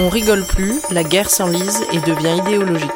[0.00, 2.90] On rigole plus, la guerre s'enlise et devient idéologique.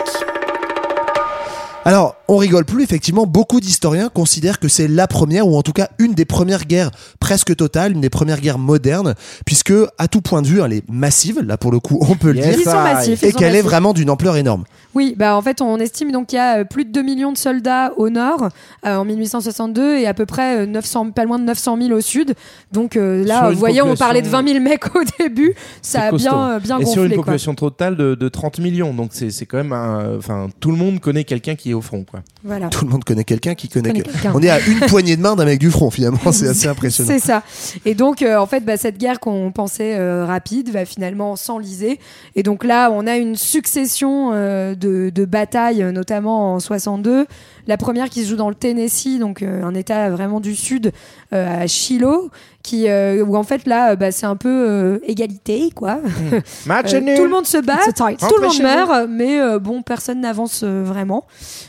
[2.31, 5.89] On rigole plus, effectivement, beaucoup d'historiens considèrent que c'est la première, ou en tout cas
[5.99, 9.15] une des premières guerres presque totales, une des premières guerres modernes,
[9.47, 12.33] puisque, à tout point de vue, elle est massive, là pour le coup, on peut
[12.33, 13.23] le dire, massifs.
[13.23, 14.65] et qu'elle est vraiment d'une ampleur énorme.
[14.99, 17.31] Oui, bah en fait on estime donc qu'il y a euh, plus de 2 millions
[17.31, 18.49] de soldats au nord
[18.85, 22.01] euh, en 1862 et à peu près euh, 900, pas loin de 900 000 au
[22.01, 22.35] sud.
[22.73, 26.11] Donc euh, là, vous voyez, on parlait de 20 000 mecs au début, ça a
[26.11, 26.29] costaud.
[26.31, 27.15] bien, euh, bien et sur une gonflé.
[27.15, 27.25] Quoi.
[27.27, 28.93] population totale de, de 30 millions.
[28.93, 29.73] Donc c'est c'est quand même.
[30.19, 32.03] Enfin, tout le monde connaît quelqu'un qui est au front.
[32.03, 32.21] Quoi.
[32.43, 32.67] Voilà.
[32.69, 33.91] Tout le monde connaît quelqu'un qui connaît.
[33.91, 34.33] Connaît que- quelqu'un.
[34.35, 37.09] On est à une poignée de main d'un mec du front, finalement, c'est assez impressionnant.
[37.13, 37.45] C'est ça.
[37.85, 42.01] Et donc, euh, en fait, bah, cette guerre qu'on pensait euh, rapide va finalement s'enliser.
[42.35, 47.27] Et donc là, on a une succession euh, de, de batailles, euh, notamment en 62.
[47.69, 50.91] La première qui se joue dans le Tennessee, donc euh, un État vraiment du sud,
[51.33, 52.31] euh, à Shiloh,
[52.65, 56.01] qui, euh, où en fait là, bah, c'est un peu euh, égalité, quoi.
[56.67, 57.17] Match Euh, nul.
[57.17, 58.19] tout le monde se bat, It's a tight.
[58.21, 61.27] tout le monde meurt, mais euh, bon, personne n'avance euh, vraiment.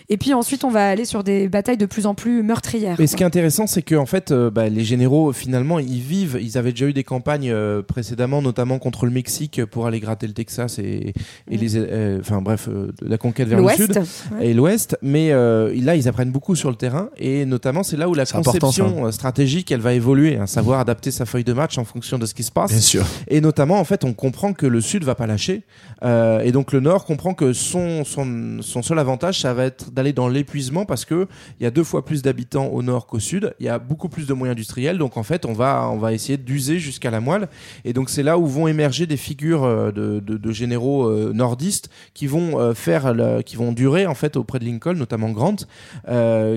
[0.09, 2.99] Et puis ensuite, on va aller sur des batailles de plus en plus meurtrières.
[2.99, 5.99] Et ce qui est intéressant, c'est que en fait, euh, bah, les généraux, finalement, ils
[6.01, 6.39] vivent.
[6.41, 10.27] Ils avaient déjà eu des campagnes euh, précédemment, notamment contre le Mexique pour aller gratter
[10.27, 11.13] le Texas et,
[11.51, 14.01] et les, euh, enfin bref, euh, la conquête vers le sud
[14.37, 14.47] Ouais.
[14.47, 14.97] et l'Ouest.
[15.01, 18.25] Mais euh, là, ils apprennent beaucoup sur le terrain et notamment, c'est là où la
[18.25, 22.19] conception euh, stratégique, elle va évoluer, à savoir adapter sa feuille de match en fonction
[22.19, 22.69] de ce qui se passe.
[22.71, 23.05] Bien sûr.
[23.27, 25.63] Et notamment, en fait, on comprend que le Sud va pas lâcher.
[26.03, 29.91] Euh, et donc, le Nord comprend que son, son, son seul avantage, ça va être
[29.91, 31.27] d'aller dans l'épuisement parce que
[31.59, 33.53] il y a deux fois plus d'habitants au Nord qu'au Sud.
[33.59, 34.97] Il y a beaucoup plus de moyens industriels.
[34.99, 37.47] Donc, en fait, on va, on va essayer d'user jusqu'à la moelle.
[37.83, 41.33] Et donc, c'est là où vont émerger des figures euh, de, de, de généraux euh,
[41.33, 45.55] nordistes qui vont faire, le- qui vont durer, en fait, auprès de Lincoln, notamment Grant,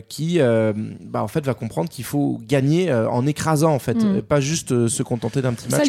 [0.09, 4.03] qui, euh, bah, en fait, va comprendre qu'il faut gagner euh, en écrasant, en fait,
[4.05, 4.17] Mm.
[4.19, 5.89] et pas juste euh, se contenter d'un petit Ça, match.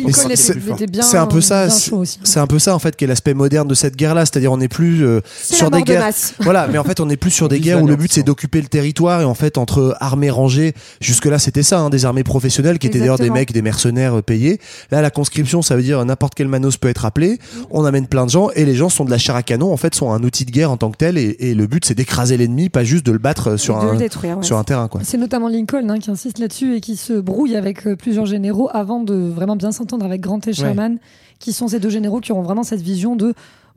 [1.02, 3.74] C'est un peu ça, c'est un peu ça en fait qui est l'aspect moderne de
[3.76, 6.06] cette guerre-là, c'est-à-dire on n'est plus euh, sur des guerres.
[6.06, 6.34] masse.
[6.44, 8.62] Voilà, mais en fait on n'est plus sur des guerres où le but c'est d'occuper
[8.62, 12.24] le territoire et en fait entre armées rangées, jusque là c'était ça, hein, des armées
[12.24, 14.60] professionnelles qui étaient d'ailleurs des mecs, des mercenaires euh, payés.
[14.92, 17.40] Là la conscription ça veut dire n'importe quel manos peut être appelé,
[17.72, 19.78] on amène plein de gens et les gens sont de la chair à canon, en
[19.78, 21.96] fait sont un outil de guerre en tant que tel et, et le but c'est
[21.96, 24.38] d'écraser l'ennemi, pas juste de le battre sur de un le détruire.
[24.38, 24.44] ouais.
[24.44, 25.02] sur un terrain quoi.
[25.04, 28.70] C'est notamment Lincoln hein, qui insiste là-dessus et qui se brouille avec euh, plusieurs généraux
[28.74, 30.98] avant de vraiment bien s'entendre avec Grant et Sherman,
[31.40, 33.34] qui sont ces deux généraux qui auront vraiment cette vision de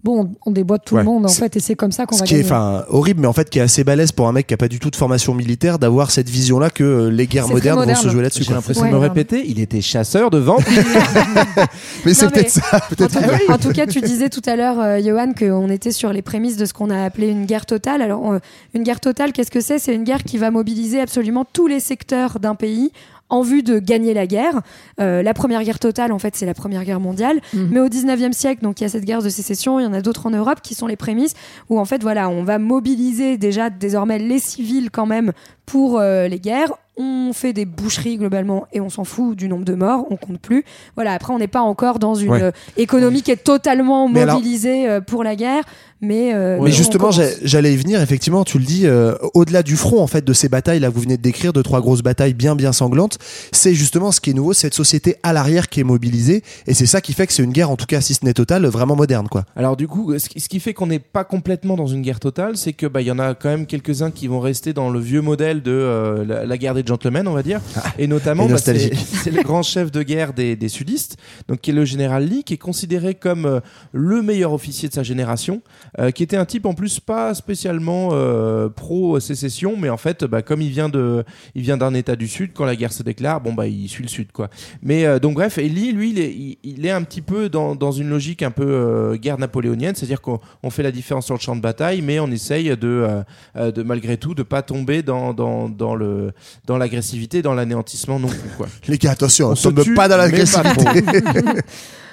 [0.06, 1.00] bon, on déboîte tout Ouais.
[1.02, 2.48] le monde en fait et c'est comme ça qu'on Ce va qui est gagner.
[2.52, 4.68] enfin horrible, mais en fait qui est assez balèze pour un mec qui a pas
[4.68, 8.08] du tout de formation militaire d'avoir cette vision-là que euh, les guerres modernes vont se
[8.08, 8.44] jouer là-dessus.
[8.44, 8.90] J'ai l'impression Ouais.
[8.90, 10.64] de me répéter, il était chasseur de ventes.
[12.04, 13.12] Mais c'est peut-être ça, En peut-être.
[13.12, 16.12] tout, cas, en tout cas, tu disais tout à l'heure, euh, Johan, qu'on était sur
[16.12, 18.00] les prémices de ce qu'on a appelé une guerre totale.
[18.02, 18.38] Alors, euh,
[18.74, 19.78] une guerre totale, qu'est-ce que c'est?
[19.78, 22.92] C'est une guerre qui va mobiliser absolument tous les secteurs d'un pays
[23.28, 24.60] en vue de gagner la guerre.
[25.00, 27.40] Euh, la première guerre totale, en fait, c'est la première guerre mondiale.
[27.54, 27.68] Mhm.
[27.70, 29.92] Mais au 19e siècle, donc il y a cette guerre de sécession, il y en
[29.92, 31.34] a d'autres en Europe qui sont les prémices
[31.68, 35.32] où, en fait, voilà, on va mobiliser déjà désormais les civils quand même
[35.66, 36.72] pour euh, les guerres.
[36.98, 40.40] On fait des boucheries globalement et on s'en fout du nombre de morts, on compte
[40.40, 40.64] plus.
[40.94, 42.42] Voilà, après on n'est pas encore dans une Ouais.
[42.42, 45.62] euh, économie qui est totalement Mais mobilisée euh, pour la guerre,
[46.00, 47.10] mais euh, justement,
[47.42, 48.00] j'allais y venir.
[48.00, 48.86] Effectivement, tu le dis.
[48.86, 51.52] euh, Au-delà du front, en fait, de ces batailles là, que vous venez de décrire,
[51.52, 53.18] de trois grosses batailles bien bien sanglantes,
[53.52, 56.86] c'est justement ce qui est nouveau, cette société à l'arrière qui est mobilisée, et c'est
[56.86, 58.96] ça qui fait que c'est une guerre, en tout cas, si ce n'est totale, vraiment
[58.96, 59.44] moderne, quoi.
[59.54, 62.20] Alors du coup, ce qui, ce qui fait qu'on n'est pas complètement dans une guerre
[62.20, 64.88] totale, c'est que bah il y en a quand même quelques-uns qui vont rester dans
[64.88, 67.60] le vieux modèle de euh, la, la guerre des gentlemen, on va dire,
[67.98, 71.16] et notamment bah, c'est le grand chef de guerre des, des sudistes,
[71.48, 73.60] donc qui est le général Lee, qui est considéré comme euh,
[73.92, 75.62] le meilleur officier de sa génération,
[75.98, 80.24] euh, qui était un type en plus pas spécialement euh, pro sécession, mais en fait,
[80.24, 83.02] bah, comme il vient de, il vient d'un État du Sud, quand la guerre se
[83.02, 84.50] déclare, bon bah il suit le Sud quoi.
[84.82, 87.74] Mais donc bref, et Lee, lui, il est, il, il est un petit peu dans,
[87.74, 91.40] dans une logique un peu guerre napoléonienne, c'est-à-dire qu'on on fait la différence sur le
[91.40, 93.22] champ de bataille, mais on essaye de,
[93.54, 96.32] de malgré tout de pas tomber dans, dans, dans le
[96.66, 98.66] dans l'agressivité, dans l'anéantissement non plus quoi.
[98.88, 101.02] Les gars, attention, On se tombe tue, pas dans l'agressivité.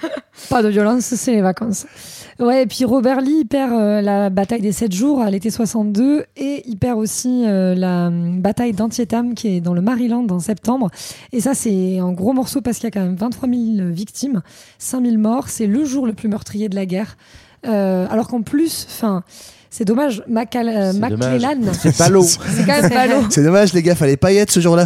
[0.49, 1.85] Pas de violence, c'est les vacances.
[2.39, 5.51] Ouais, et puis Robert Lee il perd euh, la bataille des 7 jours à l'été
[5.51, 10.25] 62 et il perd aussi euh, la hum, bataille d'Antietam qui est dans le Maryland
[10.29, 10.89] en septembre.
[11.31, 14.41] Et ça, c'est un gros morceau parce qu'il y a quand même 23 000 victimes,
[14.79, 15.49] 5 000 morts.
[15.49, 17.17] C'est le jour le plus meurtrier de la guerre.
[17.65, 19.23] Euh, alors qu'en plus, enfin,
[19.75, 21.57] c'est dommage, Macal euh, C'est McClellan.
[21.73, 22.21] C'est pas l'eau.
[22.21, 23.23] c'est quand même ballot.
[23.31, 24.85] c'est dommage, les gars, fallait pas y être ce jour-là.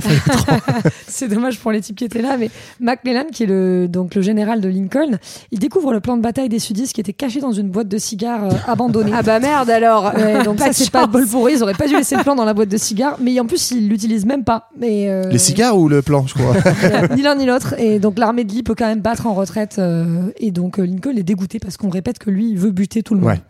[1.09, 4.21] C'est dommage pour les types qui étaient là, mais McClellan, qui est le, donc le
[4.21, 5.17] général de Lincoln,
[5.51, 7.97] il découvre le plan de bataille des sudistes qui était caché dans une boîte de
[7.97, 9.11] cigares euh, abandonnée.
[9.13, 10.13] Ah bah merde alors.
[10.15, 12.15] Ouais, donc Pas ça c'est pas de bol pour eux, ils auraient pas dû laisser
[12.15, 14.69] le plan dans la boîte de cigares, mais en plus ils l'utilisent même pas.
[14.79, 16.53] Mais euh, Les cigares ou le plan, je crois?
[17.15, 17.75] ni l'un ni l'autre.
[17.77, 19.75] Et donc l'armée de Lee peut quand même battre en retraite.
[19.79, 23.03] euh, et donc euh, Lincoln est dégoûté parce qu'on répète que lui il veut buter
[23.03, 23.29] tout le monde.
[23.31, 23.41] Ouais.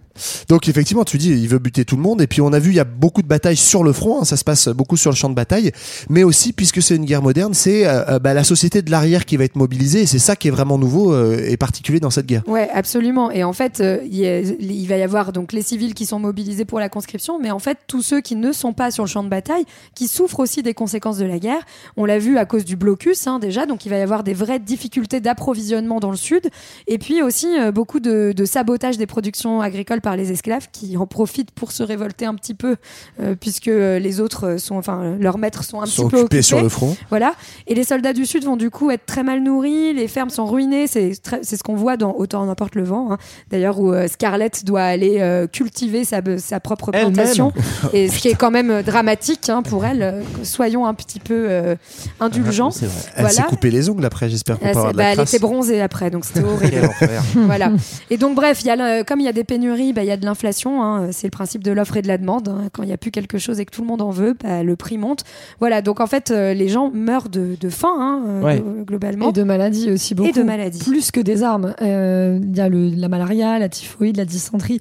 [0.50, 2.22] Donc effectivement, tu dis, il veut buter tout le monde.
[2.22, 4.22] Et puis on a vu, il y a beaucoup de batailles sur le front.
[4.22, 5.72] hein, ça se passe beaucoup sur le champ de bataille.
[6.10, 9.26] Mais aussi, puisque c'est une guerre moderne, c'est euh, euh, bah, la société de l'arrière
[9.26, 10.02] qui va être mobilisée.
[10.02, 12.44] Et c'est ça qui est vraiment nouveau euh, et particulier dans cette guerre.
[12.48, 13.32] Ouais, absolument.
[13.32, 16.90] Et en fait, il, va y avoir donc les civils qui sont mobilisés pour la
[16.90, 19.66] conscription, mais en fait, tous ceux qui ne sont pas sur le champ de bataille,
[19.96, 21.62] qui souffrent aussi des conséquences de la guerre.
[21.96, 23.66] On l'a vu à cause du blocus, hein, déjà.
[23.66, 26.50] Donc, il va y avoir des vraies difficultés d'approvisionnement dans le sud.
[26.88, 31.52] Et puis aussi, beaucoup de sabotage des productions agricoles par les esclaves qui en profitent
[31.52, 32.78] pour se révolter un petit peu,
[33.20, 36.42] euh, puisque euh, les autres sont, enfin, leurs maîtres sont un sont petit peu occupés
[36.42, 36.96] sur le front.
[37.10, 37.34] voilà.
[37.68, 40.46] Et les soldats du Sud vont du coup être très mal nourris, les fermes sont
[40.46, 40.88] ruinées.
[40.88, 43.12] C'est c'est ce qu'on voit dans Autant n'importe le vent.
[43.12, 43.18] hein.
[43.52, 47.52] D'ailleurs, où euh, Scarlett doit aller euh, cultiver sa, sa propre plantation.
[47.94, 50.02] et ce qui est quand même euh, dramatique hein, pour elle.
[50.04, 51.76] Euh, Soyons un petit peu euh,
[52.22, 52.70] indulgents.
[52.70, 52.88] Vrai.
[53.18, 53.50] Elle s'est Voilà.
[53.50, 54.30] coupé les ongles après.
[54.30, 56.90] J'espère qu'on s'est- de la bah, elle était bronzée après, donc c'était horrible.
[57.36, 57.72] Voilà.
[58.10, 60.18] Et donc, bref, y a comme il y a des pénuries, bah, il y a
[60.18, 60.84] de l'inflation.
[60.84, 61.08] hein.
[61.12, 62.48] C'est le principe de l'offre et de la demande.
[62.50, 62.70] hein.
[62.72, 64.62] Quand il n'y a plus quelque chose et que tout le monde en veut, bah,
[64.64, 65.24] le prix monte.
[65.60, 65.82] Voilà.
[65.82, 68.64] Donc, en fait, euh, les gens meurent de, de faim, hein, euh, Ouais.
[68.86, 69.30] globalement.
[69.30, 70.32] Et de maladies aussi beaucoup.
[70.32, 70.84] de maladies.
[70.84, 71.74] Plus que des armes.
[71.82, 74.80] Euh, Il y a le, la malaria, la typhoïde, la dysenterie.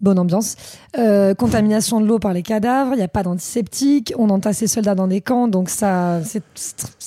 [0.00, 0.56] Bonne ambiance.
[0.98, 4.66] Euh, contamination de l'eau par les cadavres, il n'y a pas d'antiseptique, on entasse les
[4.66, 6.42] soldats dans des camps, donc ça, c'est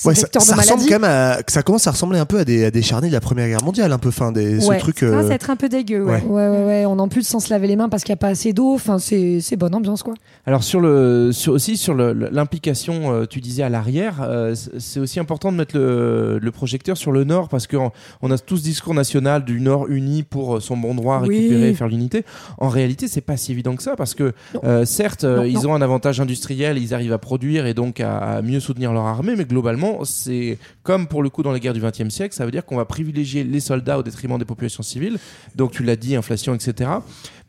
[0.04, 0.92] Ouais, ça, vecteur ça de ressemble maladie.
[0.92, 3.14] quand même à, ça commence à ressembler un peu à des, à des charniers de
[3.14, 4.78] la Première Guerre mondiale, un peu fin des ce Ouais.
[4.78, 4.98] truc.
[4.98, 6.02] Ça euh, commence à être un peu dégueu.
[6.04, 6.22] Ouais.
[6.22, 6.42] ouais.
[6.42, 8.20] Ouais, ouais, ouais, on en plus sans se laver les mains parce qu'il n'y a
[8.20, 10.14] pas assez d'eau, enfin, c'est c'est bonne ambiance, quoi.
[10.46, 15.20] Alors sur le, sur, aussi sur l'implication, euh, tu disais à l'arrière, euh, c'est aussi
[15.20, 17.90] important de mettre le, le projecteur sur le Nord parce qu'on
[18.22, 21.36] on a tout ce discours national du Nord uni pour son bon droit Oui.
[21.38, 22.24] récupérer, faire l'unité.
[22.58, 24.32] En réalité, c'est pas si évident que ça parce que
[24.64, 25.70] euh, certes, euh, Non, ils non.
[25.70, 29.04] ont un avantage industriel, ils arrivent à produire et donc à, à mieux soutenir leur
[29.04, 32.44] armée, mais globalement, c'est comme pour le coup dans les guerres du XXe siècle, ça
[32.44, 35.18] veut dire qu'on va privilégier les soldats au détriment des populations civiles.
[35.56, 36.90] Donc tu l'as dit, inflation, etc.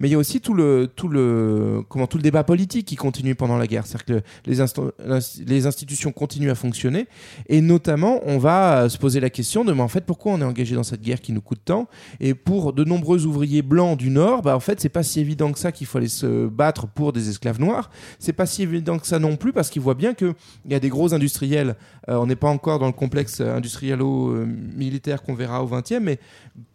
[0.03, 2.97] Mais il y a aussi tout le, tout le, comment, tout le débat politique qui
[2.97, 3.87] continue pendant la guerre.
[3.87, 7.07] C'est-à-dire que les, institutions continuent à fonctionner.
[7.47, 10.41] Et notamment, on va euh, se poser la question de, mais en fait, pourquoi on
[10.41, 11.87] est engagé dans cette guerre qui nous coûte tant?
[12.19, 15.53] Et pour de nombreux ouvriers blancs du Nord, bah, en fait, c'est pas si évident
[15.53, 17.89] que ça qu'il faut aller se battre pour des esclaves noirs.
[18.19, 20.35] C'est pas si évident que ça non plus parce qu'ils voient bien qu'il
[20.67, 21.77] y a des gros industriels.
[22.09, 26.19] euh, on n'est pas encore dans le complexe industrielo-militaire qu'on verra au 20e, mais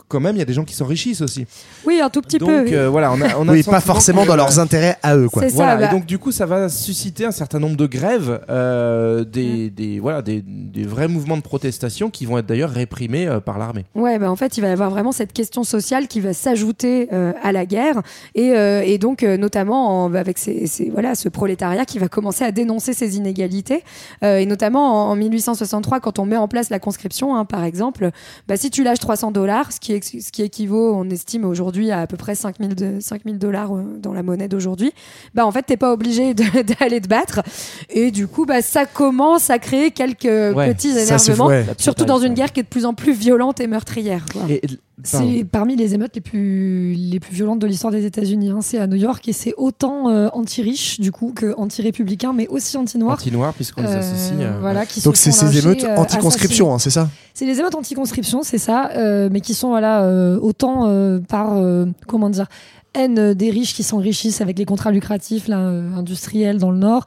[0.08, 1.46] quand même, il y a des gens qui s'enrichissent aussi.
[1.86, 2.72] Oui, un tout petit Donc peu.
[2.72, 5.16] euh, voilà, on a, on a oui, le pas forcément que- dans leurs intérêts à
[5.16, 5.42] eux, quoi.
[5.42, 5.86] Ça, Voilà, bah.
[5.86, 10.00] et donc du coup, ça va susciter un certain nombre de grèves, euh, des, des,
[10.00, 13.84] voilà, des, des vrais mouvements de protestation qui vont être d'ailleurs réprimés euh, par l'armée.
[13.94, 17.08] Ouais, bah en fait, il va y avoir vraiment cette question sociale qui va s'ajouter
[17.12, 18.02] euh, à la guerre
[18.34, 22.08] et, euh, et donc euh, notamment en- avec ces, ces- voilà ce prolétariat qui va
[22.08, 23.82] commencer à dénoncer ces inégalités
[24.24, 27.64] Euh, et notamment en, en 1863 quand on met en place la conscription, hein, par
[27.64, 28.10] exemple,
[28.48, 32.00] bah, si tu lâches 300 dollars, ce qui ce qui équivaut, on estime aujourd'hui à
[32.00, 34.92] à peu près 5000 de- 5000 dollars euh, dans la monnaie d'aujourd'hui,
[35.34, 36.34] bah en fait t'es pas obligé
[36.80, 37.42] d'aller te battre
[37.90, 40.24] et du coup bah ça commence à créer quelques
[40.56, 43.66] Ouais, petits énervements, surtout dans une guerre qui est de plus en plus violente et
[43.66, 44.24] meurtrière.
[44.32, 44.42] quoi.
[44.48, 44.60] Et.
[45.04, 48.50] C'est parmi les émeutes les plus, les plus violentes de l'histoire des États-Unis.
[48.50, 48.58] hein.
[48.60, 52.76] C'est à New York et c'est autant euh, anti-riche, du coup, que anti-républicain, mais aussi
[52.76, 53.14] anti-noir.
[53.14, 54.32] Anti-noir, puisqu'on les Euh, associe.
[54.40, 57.08] euh, voilà, qui Donc c'est ces émeutes euh, anti-conscription, hein, c'est ça?
[57.34, 61.56] C'est les émeutes anti-conscription, c'est ça, euh, mais qui sont voilà euh, autant euh, par
[61.56, 62.46] euh, comment dire
[62.94, 67.04] haine des riches qui s'enrichissent avec les contrats lucratifs là, euh, industriels dans le Nord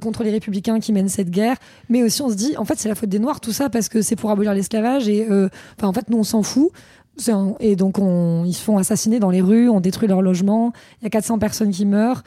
[0.00, 1.56] contre les républicains qui mènent cette guerre,
[1.90, 3.90] mais aussi on se dit en fait c'est la faute des Noirs tout ça parce
[3.90, 6.70] que c'est pour abolir l'esclavage et euh, enfin en fait nous on s'en fout.
[7.60, 11.04] Et donc on, ils se font assassiner dans les rues, on détruit leurs logements, il
[11.04, 12.22] y a 400 personnes qui meurent.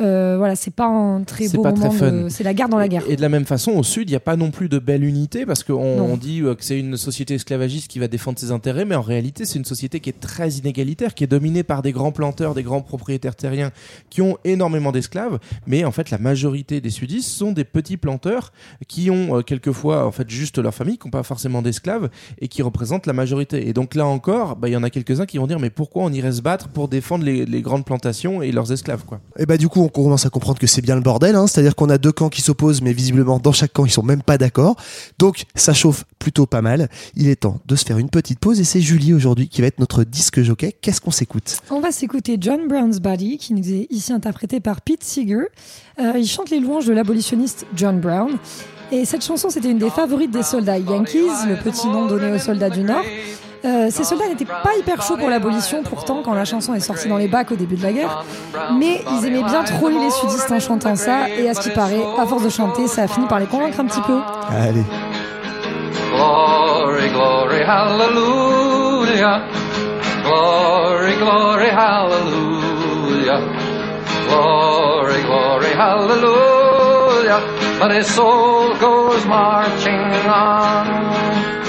[0.00, 1.98] Euh, voilà, c'est pas un très C'est beau pas très moment.
[1.98, 2.12] fun.
[2.12, 3.02] de- C'est la guerre dans la guerre.
[3.08, 5.02] Et de la même façon, au sud, il n'y a pas non plus de belle
[5.04, 8.84] unité parce qu'on dit euh, que c'est une société esclavagiste qui va défendre ses intérêts,
[8.84, 11.92] mais en réalité, c'est une société qui est très inégalitaire, qui est dominée par des
[11.92, 13.70] grands planteurs, des grands propriétaires terriens
[14.10, 15.38] qui ont énormément d'esclaves.
[15.66, 18.52] Mais en fait, la majorité des sudistes sont des petits planteurs
[18.86, 22.08] qui ont euh, quelquefois en fait juste leur famille, qui n'ont pas forcément d'esclaves
[22.40, 23.68] et qui représentent la majorité.
[23.68, 26.04] Et donc là encore, bah, il y en a quelques-uns qui vont dire mais pourquoi
[26.04, 29.20] on irait se battre pour défendre les, les grandes plantations et leurs esclaves quoi.
[29.38, 31.74] Et bah du coup on commence à comprendre que c'est bien le bordel, hein, c'est-à-dire
[31.74, 34.38] qu'on a deux camps qui s'opposent, mais visiblement dans chaque camp ils sont même pas
[34.38, 34.76] d'accord.
[35.18, 36.88] Donc ça chauffe plutôt pas mal.
[37.16, 39.66] Il est temps de se faire une petite pause et c'est Julie aujourd'hui qui va
[39.66, 40.76] être notre disque jockey.
[40.80, 41.58] Qu'est-ce qu'on s'écoute?
[41.70, 45.46] On va s'écouter John Brown's Body, qui nous est ici interprété par Pete Seeger.
[46.00, 48.36] Euh, il chante les louanges de l'abolitionniste John Brown.
[48.90, 52.38] Et cette chanson, c'était une des favorites des soldats Yankees, le petit nom donné aux
[52.38, 53.04] soldats du Nord.
[53.64, 57.08] Euh, ces soldats n'étaient pas hyper chauds pour l'abolition, pourtant, quand la chanson est sortie
[57.08, 58.24] dans les bacs au début de la guerre.
[58.78, 62.04] Mais ils aimaient bien troller les sudistes en chantant ça, et à ce qui paraît,
[62.18, 64.18] à force de chanter, ça a fini par les convaincre un petit peu.
[64.50, 64.84] Allez.
[66.14, 69.42] Glory, glory, hallelujah.
[70.24, 73.40] Glory, glory, hallelujah.
[74.28, 77.40] Glory, glory, hallelujah.
[77.78, 81.67] But his soul goes marching on.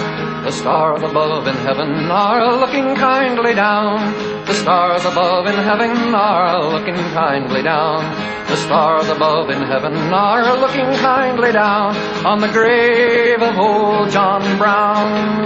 [0.50, 4.16] The stars above in heaven are looking kindly down.
[4.48, 8.02] The stars above in heaven are looking kindly down.
[8.48, 14.42] The stars above in heaven are looking kindly down on the grave of old John
[14.58, 15.46] Brown.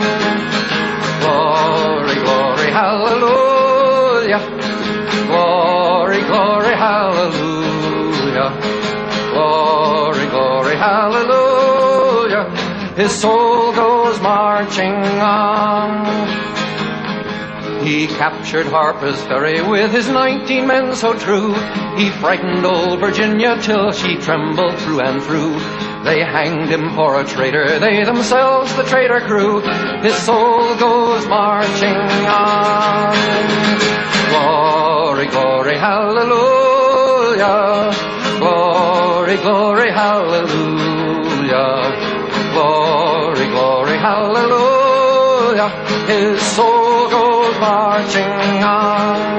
[1.19, 4.39] Glory, glory, hallelujah.
[5.27, 8.51] Glory, glory, hallelujah.
[9.33, 11.82] Glory, glory, hallelujah.
[12.95, 16.05] His soul goes marching on.
[17.83, 21.55] He captured Harper's Ferry with his 19 men so true.
[21.97, 25.59] He frightened old Virginia till she trembled through and through.
[26.03, 29.61] They hanged him for a traitor, they themselves the traitor crew.
[30.01, 33.15] His soul goes marching on.
[34.29, 36.31] Glory, glory, hallelujah.
[38.39, 40.53] Glory, glory, hallelujah
[44.13, 45.69] hallelujah,
[46.05, 49.33] his soul goes marching on.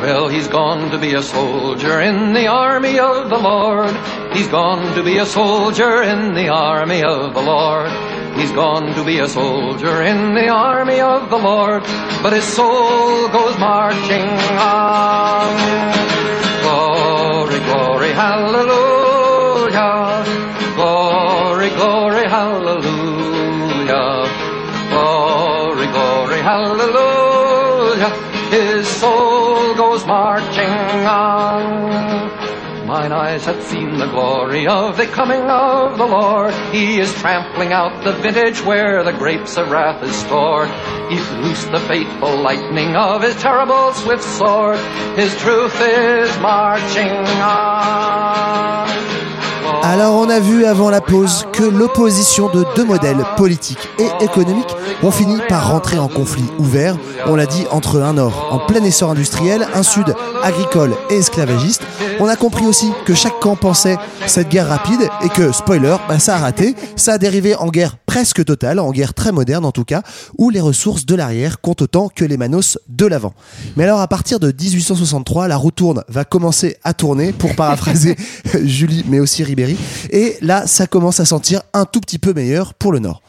[0.00, 3.94] Well, he's gone to be a soldier in the army of the Lord.
[4.34, 7.90] He's gone to be a soldier in the army of the Lord.
[8.38, 11.82] He's gone to be a soldier in the army of the Lord,
[12.22, 15.23] but his soul goes marching on.
[33.44, 36.54] Eyes have seen the glory of the coming of the Lord.
[36.72, 40.68] He is trampling out the vintage where the grapes of wrath is stored.
[41.10, 44.78] He's loosed the fateful lightning of his terrible swift sword.
[45.16, 48.83] His truth is marching on.
[49.86, 54.74] Alors on a vu avant la pause que l'opposition de deux modèles politiques et économiques
[55.02, 58.82] ont fini par rentrer en conflit ouvert, on l'a dit, entre un nord en plein
[58.82, 61.82] essor industriel, un sud agricole et esclavagiste.
[62.18, 66.18] On a compris aussi que chaque camp pensait cette guerre rapide et que, spoiler, bah,
[66.18, 69.72] ça a raté, ça a dérivé en guerre presque totale, en guerre très moderne en
[69.72, 70.02] tout cas,
[70.38, 73.34] où les ressources de l'arrière comptent autant que les manos de l'avant.
[73.76, 78.16] Mais alors à partir de 1863, la roue tourne va commencer à tourner, pour paraphraser
[78.64, 79.73] Julie mais aussi Ribéry,
[80.10, 83.22] et là ça commence à sentir un tout petit peu meilleur pour le Nord.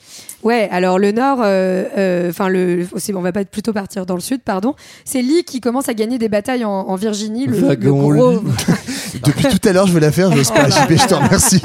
[0.45, 4.13] Ouais, alors le Nord, euh, euh, enfin le, aussi, on va pas plutôt partir dans
[4.13, 4.75] le Sud, pardon.
[5.03, 7.47] C'est Lee qui commence à gagner des batailles en, en Virginie.
[7.47, 8.13] Le, le gros.
[9.23, 10.69] Depuis tout à l'heure, je veux la faire, je n'ose pas.
[10.69, 11.61] JP, je te remercie.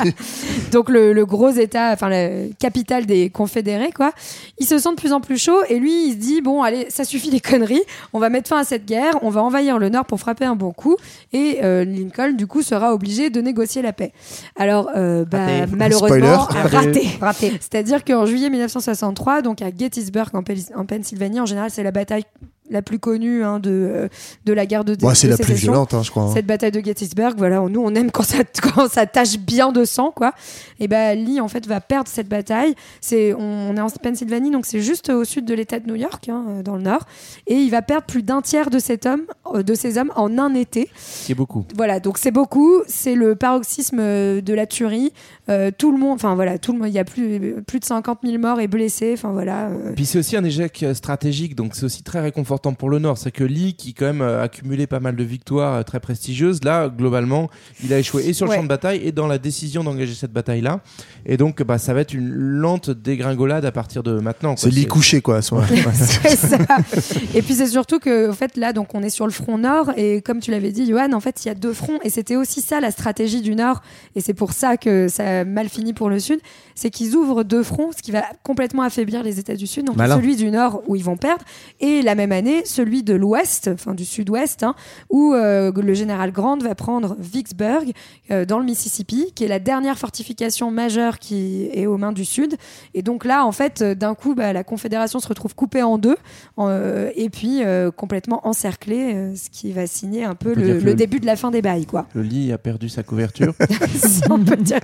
[0.72, 4.12] donc le, le gros État, enfin la capitale des Confédérés, quoi.
[4.58, 6.86] Il se sent de plus en plus chaud et lui, il se dit bon, allez,
[6.90, 7.82] ça suffit les conneries.
[8.12, 9.14] On va mettre fin à cette guerre.
[9.22, 10.96] On va envahir le Nord pour frapper un bon coup.
[11.32, 14.12] Et euh, Lincoln, du coup, sera obligé de négocier la paix.
[14.56, 16.68] Alors, euh, bah, malheureusement, Spoiler.
[16.76, 17.08] raté.
[17.20, 17.52] raté.
[17.60, 21.90] C'est-à-dire qu'en juillet 1963, donc à Gettysburg en, Pel- en Pennsylvanie, en général, c'est la
[21.92, 22.24] bataille
[22.70, 24.08] la plus connue hein, de, euh,
[24.44, 26.22] de la guerre de, Bon, c'est la plus violente, hein, je crois.
[26.24, 26.30] hein.
[26.34, 28.38] Cette bataille de Gettysburg, voilà, nous on aime quand ça,
[28.74, 30.32] quand ça tache bien de sang, quoi.
[30.78, 32.74] Et ben Lee en fait va perdre cette bataille.
[33.00, 35.96] C'est, on, on est en Pennsylvanie, donc c'est juste au sud de l'État de New
[35.96, 37.02] York, euh, dans le nord,
[37.46, 39.22] et il va perdre plus d'un tiers de cet homme,
[39.58, 40.88] de ces hommes en un été.
[41.24, 41.64] qui est beaucoup.
[41.76, 45.12] Voilà, donc c'est beaucoup, c'est le paroxysme euh, de la tuerie.
[45.48, 47.84] Euh, tout le monde, enfin voilà, tout le monde, il y a plus, plus de
[47.84, 49.12] 50 000 morts et blessés.
[49.14, 49.68] Enfin voilà.
[49.68, 52.98] euh, Puis c'est aussi un échec euh, stratégique, donc c'est aussi très réconfortant pour le
[53.00, 53.18] Nord.
[53.18, 55.98] C'est que Lee, qui quand même euh, a accumulé pas mal de victoires euh, très
[56.00, 57.50] prestigieuses, là, globalement,
[57.84, 58.56] il a échoué et sur le Ouais.
[58.56, 60.80] champ de bataille et dans la décision d'engager cette bataille-là.
[61.26, 64.54] Et donc, bah, ça va être une lente dégringolade à partir de maintenant.
[64.56, 65.92] C'est lit couché, quoi, à ce moment-là.
[65.92, 66.58] C'est ça.
[67.34, 69.90] Et puis c'est surtout que, en fait, là, donc on est sur le front nord,
[69.96, 72.36] et comme tu l'avais dit, Johan, en fait, il y a deux fronts, et c'était
[72.36, 73.82] aussi ça la stratégie du nord,
[74.14, 76.40] et c'est pour ça que ça a mal fini pour le sud,
[76.74, 79.96] c'est qu'ils ouvrent deux fronts, ce qui va complètement affaiblir les États du Sud, donc
[79.96, 80.16] Malin.
[80.16, 81.44] celui du nord où ils vont perdre,
[81.80, 84.74] et la même année, celui de l'ouest, enfin du sud-ouest, hein,
[85.10, 87.92] où euh, le général Grant va prendre Vicksburg,
[88.30, 92.24] euh, dans le Mississippi, qui est la dernière fortification majeure qui est aux mains du
[92.24, 92.56] sud,
[92.94, 95.98] et donc là, en fait, euh, d'un coup, bah, la Confédération se retrouve coupée en
[95.98, 96.16] deux,
[96.56, 100.94] en, euh, et puis euh, complètement encerclée, euh, ce qui va signer un peu le,
[100.94, 101.86] début de la fin des bails.
[101.86, 102.06] Quoi.
[102.14, 103.54] Le lit a perdu sa couverture.
[104.30, 104.80] on peut dire.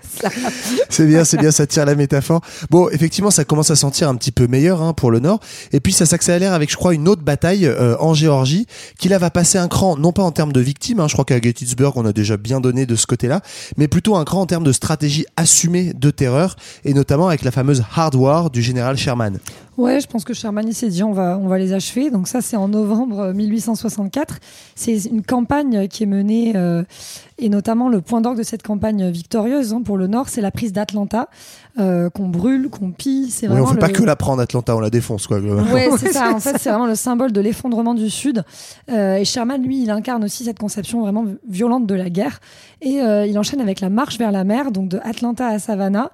[0.89, 2.41] C'est bien, c'est bien, ça tire la métaphore.
[2.71, 5.41] Bon, effectivement, ça commence à sentir un petit peu meilleur hein, pour le Nord.
[5.73, 8.67] Et puis, ça s'accélère avec, je crois, une autre bataille euh, en Géorgie
[8.99, 11.09] qui là va passer un cran, non pas en termes de victimes, hein.
[11.09, 13.41] je crois qu'à Gettysburg, on a déjà bien donné de ce côté-là,
[13.77, 17.51] mais plutôt un cran en termes de stratégie assumée de terreur, et notamment avec la
[17.51, 19.39] fameuse Hard War du général Sherman.
[19.77, 22.11] Ouais, je pense que Sherman, il s'est dit on va, on va les achever.
[22.11, 24.36] Donc ça, c'est en novembre 1864.
[24.75, 26.85] C'est une campagne qui est menée, euh,
[27.38, 30.51] et notamment le point d'orgue de cette campagne victorieuse hein, pour le Nord, c'est la
[30.51, 31.29] prise d'Atlanta,
[31.79, 33.33] euh, qu'on brûle, qu'on pille.
[33.42, 35.29] Vraiment on ne fait pas que la prendre, Atlanta, on la défonce.
[35.31, 35.40] Oui,
[35.99, 36.33] c'est ça.
[36.33, 38.44] En fait, c'est vraiment le symbole de l'effondrement du Sud.
[38.90, 42.40] Euh, et Sherman, lui, il incarne aussi cette conception vraiment violente de la guerre.
[42.83, 46.11] Et il enchaîne avec la marche vers la mer, donc de Atlanta à Savannah,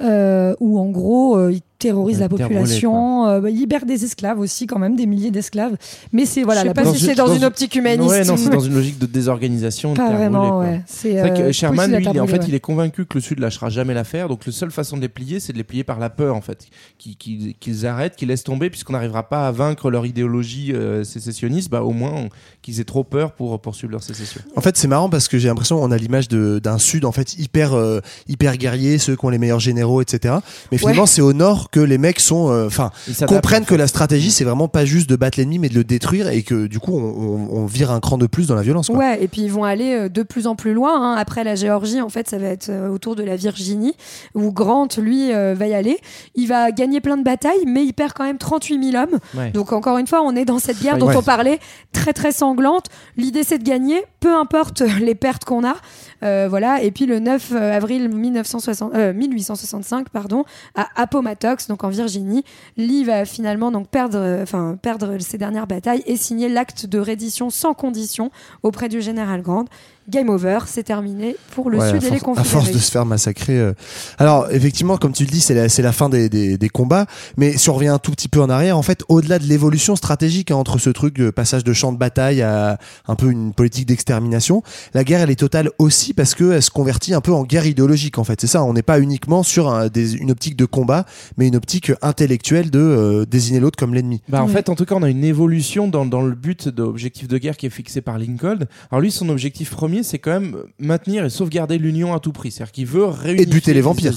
[0.00, 1.38] où en gros,
[1.82, 5.76] terrorise Ouais, la population, euh, bah, libère des esclaves aussi, quand même, des milliers d'esclaves.
[6.12, 8.10] Mais c'est voilà, Je sais pas si c'est dans une optique humaniste.
[8.10, 9.94] Ouais, non, c'est dans une logique de désorganisation.
[9.94, 10.82] Pas vraiment, ouais.
[10.86, 13.14] C'est, vrai euh, que politique Sherman, lui, il est- en fait, il est convaincu que
[13.14, 14.28] le Sud lâchera jamais l'affaire.
[14.28, 16.40] Donc, la seule façon de les plier, c'est de les plier par la peur, en
[16.40, 16.66] fait.
[16.98, 21.70] Qu'ils arrêtent, qu'ils laissent tomber, puisqu'on n'arrivera pas à vaincre leur idéologie euh, sécessionniste.
[21.70, 22.28] Bah, au moins,
[22.62, 24.40] qu'ils aient trop peur pour poursuivre leur sécession.
[24.56, 27.12] En fait, c'est marrant parce que j'ai l'impression qu'on a l'image de- d'un Sud en
[27.12, 30.36] fait hyper euh, hyper guerrier, ceux qui ont les meilleurs généraux, etc.
[30.70, 31.08] Mais finalement, Ouais.
[31.08, 32.90] c'est au Nord que les mecs sont, euh, enfin,
[33.26, 35.82] comprennent en que la stratégie c'est vraiment pas juste de battre l'ennemi mais de le
[35.84, 38.62] détruire et que du coup on, on- on vire un cran de plus dans la
[38.62, 38.86] violence.
[38.88, 38.98] Quoi.
[38.98, 40.94] Ouais, et puis ils vont aller euh, de plus en plus loin.
[41.02, 41.16] hein.
[41.18, 43.94] Après la Géorgie, en fait, ça va être euh, autour de la Virginie,
[44.34, 45.98] où Grant, lui, euh, va y aller.
[46.34, 49.18] Il va gagner plein de batailles, mais il perd quand même 38 000 hommes.
[49.34, 49.50] Ouais.
[49.50, 51.16] Donc encore une fois, on est dans cette guerre dont Ouais.
[51.16, 51.58] on parlait,
[51.92, 52.86] très très sanglante.
[53.16, 55.74] L'idée, c'est de gagner, peu importe les pertes qu'on a.
[56.22, 56.82] Euh, voilà.
[56.82, 62.44] Et puis le 9 avril 1960, euh, 1865, pardon, à Appomattox, donc en Virginie,
[62.76, 66.98] Lee va finalement donc perdre, euh, enfin perdre ses dernières batailles et signer l'acte de
[66.98, 68.30] reddition sans condition
[68.62, 69.64] auprès du général Grant.
[70.10, 72.48] Game over, c'est terminé pour le Ouais, Sud et les force, à confédérés.
[72.48, 73.58] force de se faire massacrer.
[73.58, 73.72] euh.
[74.18, 77.06] Alors effectivement, comme tu le dis, c'est la, fin des, des, des combats.
[77.36, 79.94] Mais si on revient un tout petit peu en arrière, en fait, au-delà de l'évolution
[79.96, 83.52] stratégique hein, entre ce truc de passage de champ de bataille à un peu une
[83.52, 84.62] politique d'extermination,
[84.94, 87.66] la guerre elle est totale aussi parce que elle se convertit un peu en guerre
[87.66, 88.18] idéologique.
[88.18, 88.64] En fait, c'est ça.
[88.64, 92.70] On n'est pas uniquement sur un- des- une optique de combat, mais une optique intellectuelle
[92.70, 94.22] de euh, désigner l'autre comme l'ennemi.
[94.28, 97.28] Bah, en fait, en tout cas, on a une évolution dans, dans le but d'objectif
[97.28, 98.58] de guerre qui est fixé par Lincoln.
[98.90, 102.50] Alors lui, son objectif premier, c'est quand même maintenir et sauvegarder l'Union à tout prix.
[102.50, 104.12] C'est-à-dire qu'il veut réunifier Et buter les vampires.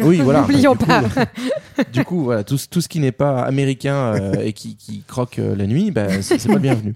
[0.00, 0.40] Oui, voilà.
[0.48, 1.02] N'oublions Du coup, pas.
[1.92, 5.02] du coup, voilà, tout, ce- tout ce qui n'est pas américain euh, et qui, qui
[5.06, 6.94] croque euh, la nuit, bah, c'est c'est pas bienvenu.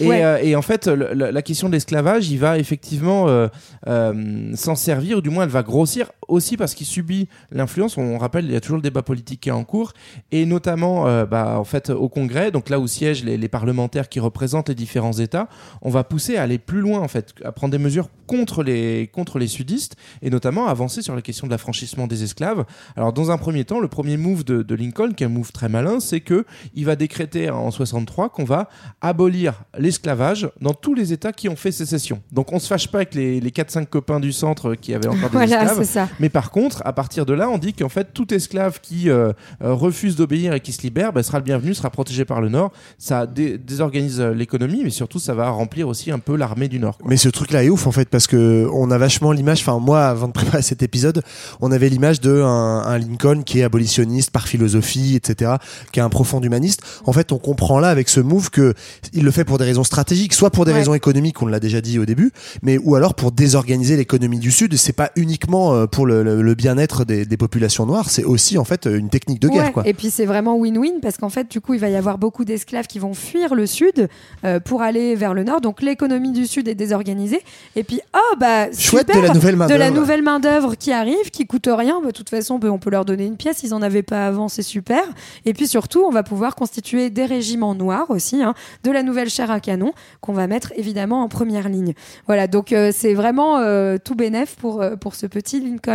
[0.00, 0.24] Et, Ouais.
[0.24, 3.48] euh, et en fait, le- la question de l'esclavage, il va effectivement euh,
[3.88, 7.96] euh, s'en servir, ou du moins elle va grossir aussi parce qu'il subit l'influence.
[7.98, 9.92] On rappelle, il y a toujours le débat politique qui est en cours,
[10.30, 14.08] et notamment euh, bah, en fait, au Congrès, donc là où siègent les, les parlementaires
[14.08, 15.48] qui représentent les différents États,
[15.82, 19.08] on va pousser à aller plus loin, en fait, à prendre des mesures contre les,
[19.12, 22.64] contre les sudistes, et notamment à avancer sur la question de l'affranchissement des esclaves.
[22.96, 25.52] Alors, dans un premier temps, le premier move de, de Lincoln, qui est un move
[25.52, 28.68] très malin, c'est que il va décréter en 63 qu'on va
[29.00, 32.22] abolir l'esclavage dans tous les États qui ont fait sécession.
[32.32, 35.28] Donc, on se fâche pas avec les, les 4-5 copains du centre qui avaient encore
[35.30, 35.78] des Voilà, esclaves.
[35.78, 36.08] c'est ça.
[36.22, 39.32] Mais par contre, à partir de là, on dit qu'en fait, tout esclave qui euh,
[39.62, 42.48] euh, refuse d'obéir et qui se libère bah, sera le bienvenu, sera protégé par le
[42.48, 42.72] Nord.
[42.96, 46.78] Ça dé- désorganise euh, l'économie, mais surtout, ça va remplir aussi un peu l'armée du
[46.78, 46.96] Nord.
[46.98, 47.06] quoi.
[47.10, 49.60] Mais ce truc-là est ouf en fait parce que on a vachement l'image.
[49.62, 51.22] Enfin moi, avant de préparer cet épisode,
[51.60, 55.52] on avait l'image de un, un Lincoln qui est abolitionniste par philosophie, etc.,
[55.90, 56.82] qui est un profond humaniste.
[57.04, 58.74] En fait, on comprend là avec ce move que
[59.12, 60.78] il le fait pour des raisons stratégiques, soit pour des Ouais.
[60.78, 62.30] raisons économiques, on l'a déjà dit au début,
[62.62, 64.76] mais ou alors pour désorganiser l'économie du Sud.
[64.76, 68.58] C'est pas uniquement euh, pour le, le- le bien-être des, des populations noires, c'est aussi
[68.58, 69.66] en fait une technique de guerre.
[69.66, 69.86] Ouais, Quoi.
[69.86, 72.44] Et puis c'est vraiment win-win parce qu'en fait, du coup, il va y avoir beaucoup
[72.44, 74.08] d'esclaves qui vont fuir le sud
[74.44, 75.60] euh, pour aller vers le nord.
[75.60, 77.40] Donc l'économie du sud est désorganisée.
[77.76, 80.00] Et puis, oh bah, Chouette super, de la nouvelle main de la d'œuvre.
[80.00, 82.00] nouvelle main d'œuvre qui arrive, qui coûte rien.
[82.00, 83.62] Bah, De toute façon, bah, on peut leur donner une pièce.
[83.62, 85.04] Ils en avaient pas avant, c'est super.
[85.44, 89.30] Et puis surtout, on va pouvoir constituer des régiments noirs aussi, hein, de la nouvelle
[89.30, 91.94] chair à canon qu'on va mettre évidemment en première ligne.
[92.26, 95.91] Voilà, donc euh, c'est vraiment euh, tout bénef pour pour ce petit Lincoln.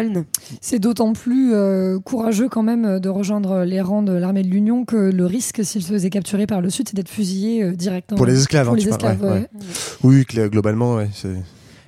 [0.61, 4.47] C'est d'autant plus euh, courageux quand même euh, de rejoindre les rangs de l'armée de
[4.49, 7.71] l'Union que le risque, s'il se faisait capturer par le Sud, c'est d'être fusillé euh,
[7.73, 8.17] directement.
[8.17, 9.49] Pour les esclaves, Pour hein, les tu parles, esclaves, ouais, ouais.
[9.53, 10.25] ouais.
[10.35, 11.09] Oui, globalement, ouais.
[11.13, 11.27] c'est-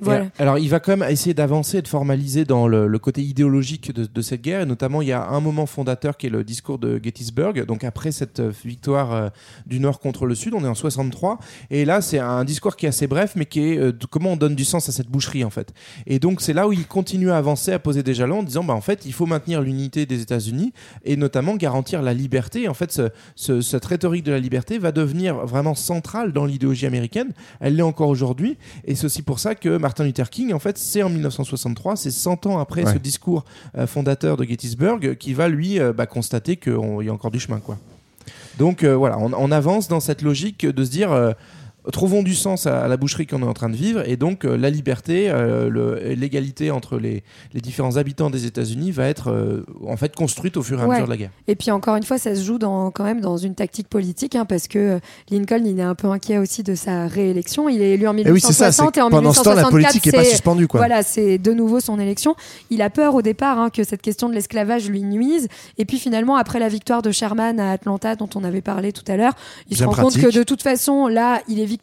[0.02, 0.26] Voilà.
[0.26, 3.22] Et, alors, il va quand même essayer d'avancer et de formaliser dans le, le côté
[3.22, 4.62] idéologique de, de cette guerre.
[4.62, 7.66] Et notamment, il y a un moment fondateur qui est le discours de Gettysburg.
[7.66, 9.30] Donc, après cette euh, victoire euh,
[9.66, 11.40] du Nord contre le Sud, on est en 63.
[11.70, 14.38] Et là, c'est un discours qui est assez bref, mais qui est euh, comment on
[14.38, 15.74] donne du sens à cette boucherie, en fait.
[16.08, 18.64] Et donc, c'est là où il continue à avancer, à poser des jalons en disant,
[18.64, 20.74] bah, en fait, il faut maintenir l'unité des États-Unis
[21.06, 22.68] et notamment garantir la liberté.
[22.68, 26.86] En fait, ce- ce- cette rhétorique de la liberté va devenir vraiment centrale dans l'idéologie
[26.86, 27.32] américaine.
[27.60, 28.58] Elle l'est encore aujourd'hui.
[28.86, 32.12] Et c'est aussi pour ça que Martin Luther King, en fait, c'est en 1963, c'est
[32.12, 32.94] 100 ans après Ouais.
[32.94, 33.44] ce discours
[33.76, 37.40] euh, fondateur de Gettysburg, qui va lui euh, bah, constater qu'il y a encore du
[37.40, 37.60] chemin.
[37.60, 37.78] Quoi.
[38.60, 41.34] Donc euh, voilà, on, on avance dans cette logique de se dire.
[41.94, 44.44] Trouvons du sens à, à la boucherie qu'on est en train de vivre et donc
[44.46, 47.24] euh, la liberté, euh, le- l'égalité entre les,
[47.54, 50.88] les différents habitants des États-Unis va être euh, en fait construite au fur et à
[50.88, 50.96] Ouais.
[50.96, 51.32] mesure de la guerre.
[51.48, 54.36] Et puis encore une fois, ça se joue dans, quand même dans une tactique politique,
[54.36, 55.00] hein, parce que euh,
[55.32, 57.70] Lincoln, il est un peu inquiet aussi de sa réélection.
[57.70, 59.52] Il est élu en Eh oui, c'est ça, 1960 c'est et en pendant ce temps,
[59.54, 60.80] la 1964, politique est pas suspendue, quoi.
[60.82, 62.36] Voilà, c'est de nouveau son élection.
[62.70, 65.48] Il a peur au départ hein, que cette question de l'esclavage lui nuise.
[65.78, 69.10] Et puis finalement, après la victoire de Sherman à Atlanta, dont on avait parlé tout
[69.10, 69.34] à l'heure,
[69.70, 70.30] il Bien se rend compte pratique.
[70.30, 71.79] que de toute façon, là, il est victorieux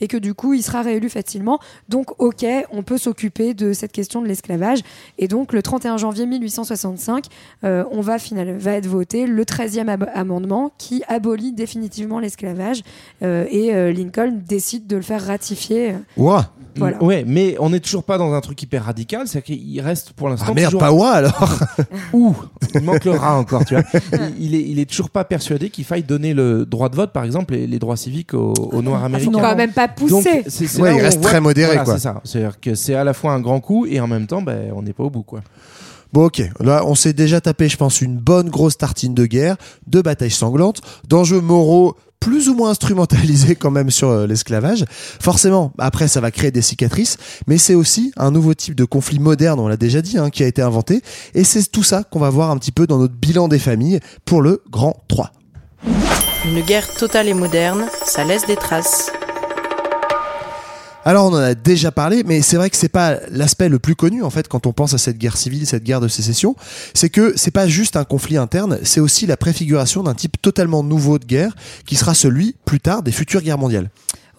[0.00, 1.58] et que du coup, il sera réélu facilement.
[1.88, 4.80] Donc, ok, on peut s'occuper de cette question de l'esclavage.
[5.18, 7.26] Et donc, le 31 janvier 1865,
[7.64, 12.82] euh, on va, final, va être voté le 13e ab- amendement qui abolit définitivement l'esclavage.
[13.22, 15.94] Euh, et euh, Lincoln décide de le faire ratifier.
[16.16, 16.52] Ouah.
[16.76, 17.02] Voilà.
[17.02, 20.28] Ouais, mais on n'est toujours pas dans un truc hyper radical, c'est qu'il reste pour
[20.28, 21.48] l'instant Ah merde, toujours pas ouah alors
[22.12, 22.36] Ouh,
[22.72, 23.82] il manque le rat encore, tu vois.
[24.38, 27.12] Il, il est, il est toujours pas persuadé qu'il faille donner le droit de vote,
[27.12, 29.32] par exemple, les, les droits civiques aux, aux Noirs américains.
[29.32, 30.12] faut quand même pas pousser.
[30.12, 30.24] Donc,
[30.78, 31.94] Ouais, il reste voit- très modéré, voilà, quoi.
[31.94, 32.20] C'est ça.
[32.24, 34.82] C'est-à-dire que c'est à la fois un grand coup et en même temps, ben, on
[34.82, 35.40] n'est pas au bout, quoi.
[36.10, 39.56] Bon ok, là on s'est déjà tapé je pense une bonne grosse tartine de guerre,
[39.88, 44.86] de batailles sanglantes, d'enjeux moraux plus ou moins instrumentalisés quand même sur euh, l'esclavage.
[45.20, 49.18] Forcément, après ça va créer des cicatrices, mais c'est aussi un nouveau type de conflit
[49.18, 51.02] moderne, on l'a déjà dit, hein, qui a été inventé,
[51.34, 54.00] et c'est tout ça qu'on va voir un petit peu dans notre bilan des familles
[54.24, 55.30] pour le Grand 3.
[56.44, 59.10] Une guerre totale et moderne, ça laisse des traces.
[61.04, 63.96] Alors on en a déjà parlé, mais c'est vrai que c'est pas l'aspect le plus
[63.96, 66.54] connu en fait quand on pense à cette guerre civile, cette guerre de sécession,
[66.94, 70.82] c'est que c'est pas juste un conflit interne, c'est aussi la préfiguration d'un type totalement
[70.82, 73.90] nouveau de guerre qui sera celui plus tard des futures guerres mondiales.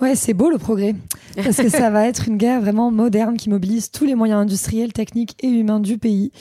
[0.02, 0.96] Ouais, c'est beau le progrès.
[1.36, 4.94] Parce que ça va être une guerre vraiment moderne qui mobilise tous les moyens industriels,
[4.94, 6.32] techniques et humains du pays.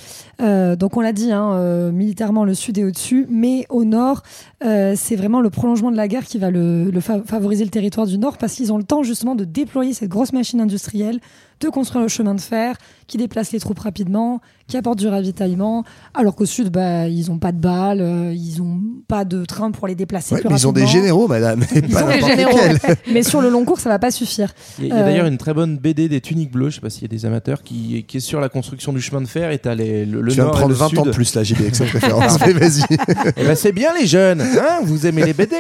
[0.41, 4.23] Euh, donc on l'a dit, hein, euh, militairement le sud est au-dessus, mais au nord,
[4.65, 7.71] euh, c'est vraiment le prolongement de la guerre qui va le, le fa- favoriser le
[7.71, 11.19] territoire du nord parce qu'ils ont le temps justement de déployer cette grosse machine industrielle,
[11.61, 12.77] de construire le chemin de fer
[13.09, 15.83] qui déplace les troupes rapidement, qui apporte du ravitaillement,
[16.15, 19.71] alors qu'au sud, bah, ils n'ont pas de balles, euh, ils n'ont pas de train
[19.71, 22.09] pour les déplacer Ouais, plus mais ils ont des généraux, madame, et Ils pas ont
[22.09, 22.59] des généraux.
[23.13, 24.53] Mais sur le long cours, ça va pas suffire.
[24.79, 26.81] Il y a, a Euh, d'ailleurs une très bonne BD des tuniques bleues, je sais
[26.83, 29.27] pas s'il y a des amateurs, qui, qui est sur la construction du chemin de
[29.27, 30.99] fer et t'as les, le, le Tu nord et prendre le 20 sud.
[30.99, 32.39] ans de plus là, JB, avec cette référence.
[32.47, 32.83] Mais vas-y.
[33.37, 35.57] Eh ben, c'est bien les jeunes, hein vous aimez les BD.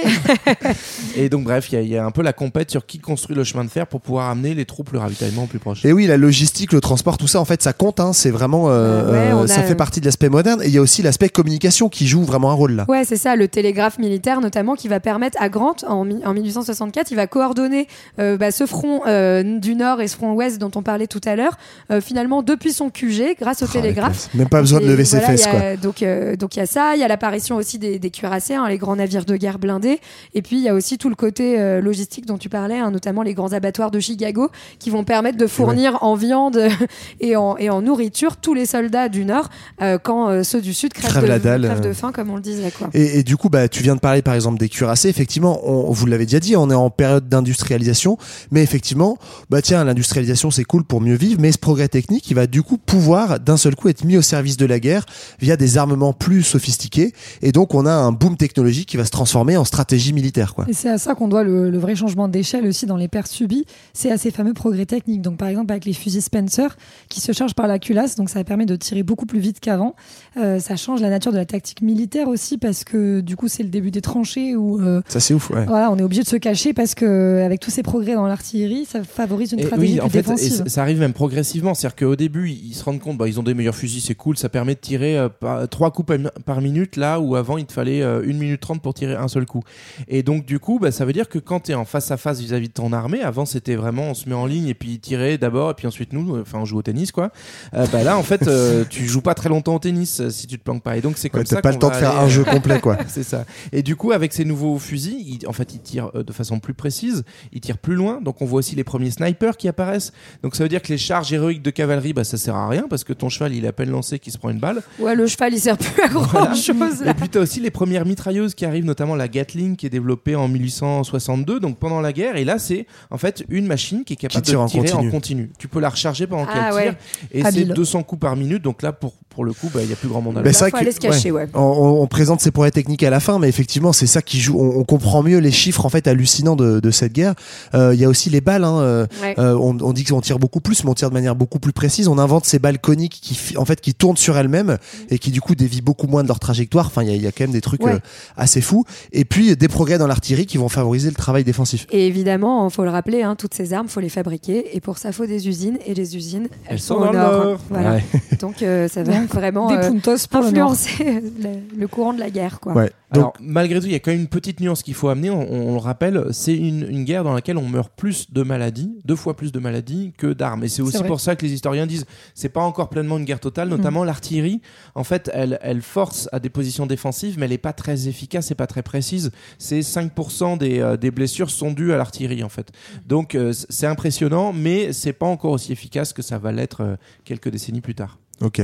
[1.16, 2.98] et donc bref, il y, a- il y a un peu la compète sur qui
[2.98, 5.84] construit le chemin de fer pour pouvoir amener les troupes, le ravitaillement au plus proche.
[5.84, 8.00] Et oui, la logistique, le transport, tout ça, en fait, ça compte.
[8.00, 10.62] Hein, c'est vraiment, euh, Euh, ouais, euh, ça a- fait partie de l'aspect moderne.
[10.62, 12.84] Et il y a aussi l'aspect communication qui joue vraiment un rôle là.
[12.88, 17.10] Ouais, c'est ça, le télégraphe militaire notamment qui va permettre à Grant en, en 1864,
[17.10, 17.86] il va coordonner
[18.18, 21.20] euh, bah, ce front euh, du nord et ce front ouest dont on parlait tout
[21.24, 21.56] à l'heure,
[21.90, 24.28] euh, finalement depuis son QG grâce au Oh, télégraphe.
[24.34, 25.76] Même pas besoin de Et lever ses voilà, fesses, il a- quoi.
[25.76, 28.54] Donc euh, donc il y a ça, il y a l'apparition aussi des, des cuirassés,
[28.54, 30.00] hein, les grands navires de guerre blindés,
[30.34, 33.22] et puis il y a aussi tout le côté logistique dont tu parlais, hein, notamment
[33.22, 36.60] les grands abattoirs de Chicago qui vont permettre de fournir en viande
[37.20, 39.48] et en, et en nourriture tous les soldats du nord
[39.80, 41.94] euh, quand euh, ceux du sud crèvent, Crèvent de, dalle, crèvent de euh.
[41.94, 42.88] faim comme on le disait quoi.
[42.94, 45.08] Et, et du coup, bah, tu viens de parler par exemple des cuirassés.
[45.08, 48.18] Effectivement, on, vous l'avez déjà dit, on est en période d'industrialisation.
[48.50, 49.18] Mais effectivement,
[49.50, 52.62] bah tiens, l'industrialisation c'est cool pour mieux vivre, mais ce progrès technique, il va du
[52.62, 55.04] coup pouvoir d'un seul coup être mis au service de la guerre
[55.40, 57.12] via des armements plus sophistiqués.
[57.42, 60.64] Et donc, on a un boom technologique qui va se transformer en stratégie militaire, quoi.
[60.68, 63.30] Et c'est à ça qu'on doit le, le vrai changement d'échelle aussi dans les pertes
[63.30, 65.22] subies, c'est à ces fameux progrès techniques.
[65.22, 66.76] Donc par exemple avec les fusils Spencer
[67.08, 69.94] qui se chargent par la culasse, donc ça permet de tirer beaucoup plus vite qu'avant.
[70.36, 73.62] Euh, ça change la nature de la tactique militaire aussi parce que du coup c'est
[73.62, 75.64] le début des tranchées où euh, Ça c'est ouf, ouais.
[75.66, 78.84] voilà, on est obligé de se cacher parce que avec tous ces progrès dans l'artillerie,
[78.84, 80.52] ça favorise une Et stratégie oui, plus en fait, et défensive.
[80.52, 81.74] ça- ça arrive même progressivement.
[81.74, 84.36] C'est-à-dire qu'au début, ils se rendent compte, bah, ils ont des meilleurs fusils, c'est cool,
[84.36, 87.66] ça permet de tirer euh, par- trois coups par, par minute, là où avant il
[87.66, 89.62] te fallait 1 minute 30 pour tirer un seul coup.
[90.08, 92.16] Et donc, du coup, bah, ça veut dire que quand tu es en face à
[92.16, 94.98] face vis-à-vis de ton armée, avant c'était vraiment on se met en ligne et puis
[94.98, 97.30] tirer d'abord, et puis ensuite nous, enfin on joue au tennis quoi.
[97.72, 100.58] Bah, là, en fait, euh, tu joues pas très longtemps au tennis euh, si tu
[100.58, 100.96] te planques pas.
[100.96, 101.62] Et donc, c'est comme Ouais, t'as ça.
[101.62, 102.98] pas le temps de faire aller, un jeu euh, complet, quoi.
[103.08, 103.44] c'est ça.
[103.72, 106.74] Et du coup, avec ces nouveaux fusils, ils- en fait, ils tirent de façon plus
[106.74, 108.20] précise, ils tirent plus loin.
[108.22, 110.12] Donc, on voit aussi les premiers snipers qui apparaissent.
[110.42, 112.86] Donc, ça veut dire que les charges héroïques de cavalerie, bah, ça sert à rien
[112.88, 114.82] parce que ton cheval, il est à peine lancé qu'il se prend une balle.
[114.98, 116.54] Ouais, le cheval il sert plus à grand Voilà.
[116.54, 117.10] chose là.
[117.10, 119.90] Et puis, tu as aussi les premières mitrailleuses qui arrivent, notamment la Gatling qui est
[119.90, 122.36] développée en 1862, donc pendant la guerre.
[122.36, 125.08] Et là, c'est en fait une machine qui est capable tire de en tirer continu.
[125.08, 125.50] en continu.
[125.58, 126.82] Tu peux la recharger pendant Ah, qu'elle ouais.
[126.90, 126.94] tire.
[127.32, 127.72] Et c'est Habile.
[127.74, 128.47] 200 coups par minute.
[128.58, 130.52] Donc là, pour, pour le coup, bah, il y a plus grand monde à le
[130.52, 131.46] c'est vrai faut aller se cacher, ouais.
[131.54, 134.40] On, on- on présente ces progrès techniques à la fin, mais effectivement, c'est ça qui
[134.40, 134.58] joue.
[134.58, 137.34] On, on comprend mieux les chiffres en fait hallucinants de, de cette guerre.
[137.74, 138.64] Euh, Il y a aussi les balles.
[138.64, 139.36] Hein, euh, Ouais.
[139.38, 141.72] euh, on, on dit qu'on tire beaucoup plus, mais on tire de manière beaucoup plus
[141.72, 142.08] précise.
[142.08, 144.76] On invente ces balles coniques qui, en fait, qui tournent sur elles-mêmes
[145.08, 146.86] et qui du coup dévient beaucoup moins de leur trajectoire.
[146.88, 147.92] Enfin, il y, a- il y a quand même des trucs Ouais.
[147.92, 147.98] euh,
[148.36, 148.84] assez fous.
[149.12, 151.86] Et puis des progrès dans l'artillerie qui vont favoriser le travail défensif.
[151.92, 154.76] Et évidemment, il faut le rappeler, hein, toutes ces armes, faut les fabriquer.
[154.76, 155.78] Et pour ça, faut des usines.
[155.86, 157.44] Et les usines, elles, Elles sont, sont le nord.
[157.44, 157.60] nord.
[157.70, 157.92] Voilà.
[157.94, 158.04] Ouais.
[158.40, 161.04] Donc euh, ça va Donc, vraiment des euh, influencer
[161.42, 162.60] le, le courant de la guerre.
[162.60, 162.74] Quoi.
[162.74, 162.92] Ouais.
[163.12, 165.30] Donc, Alors, malgré tout, il y a quand même une petite nuance qu'il faut amener.
[165.30, 168.98] On, on le rappelle, c'est une, une guerre dans laquelle on meurt plus de maladies,
[169.06, 170.64] deux fois plus de maladies que d'armes.
[170.64, 172.04] Et c'est aussi pour ça que les historiens disent
[172.34, 173.68] c'est pas encore pleinement une guerre totale.
[173.68, 174.60] Notamment l'artillerie,
[174.94, 178.50] en fait, elle, elle force à des positions défensives, mais elle est pas très efficace
[178.50, 179.30] et pas très précise.
[179.58, 182.72] C'est 5% des, euh, des blessures sont dues à l'artillerie, en fait.
[183.06, 186.96] Donc, euh, c'est impressionnant, mais c'est pas encore aussi efficace que ça va l'être euh,
[187.24, 188.18] quelques décennies plus tard.
[188.42, 188.60] Ok.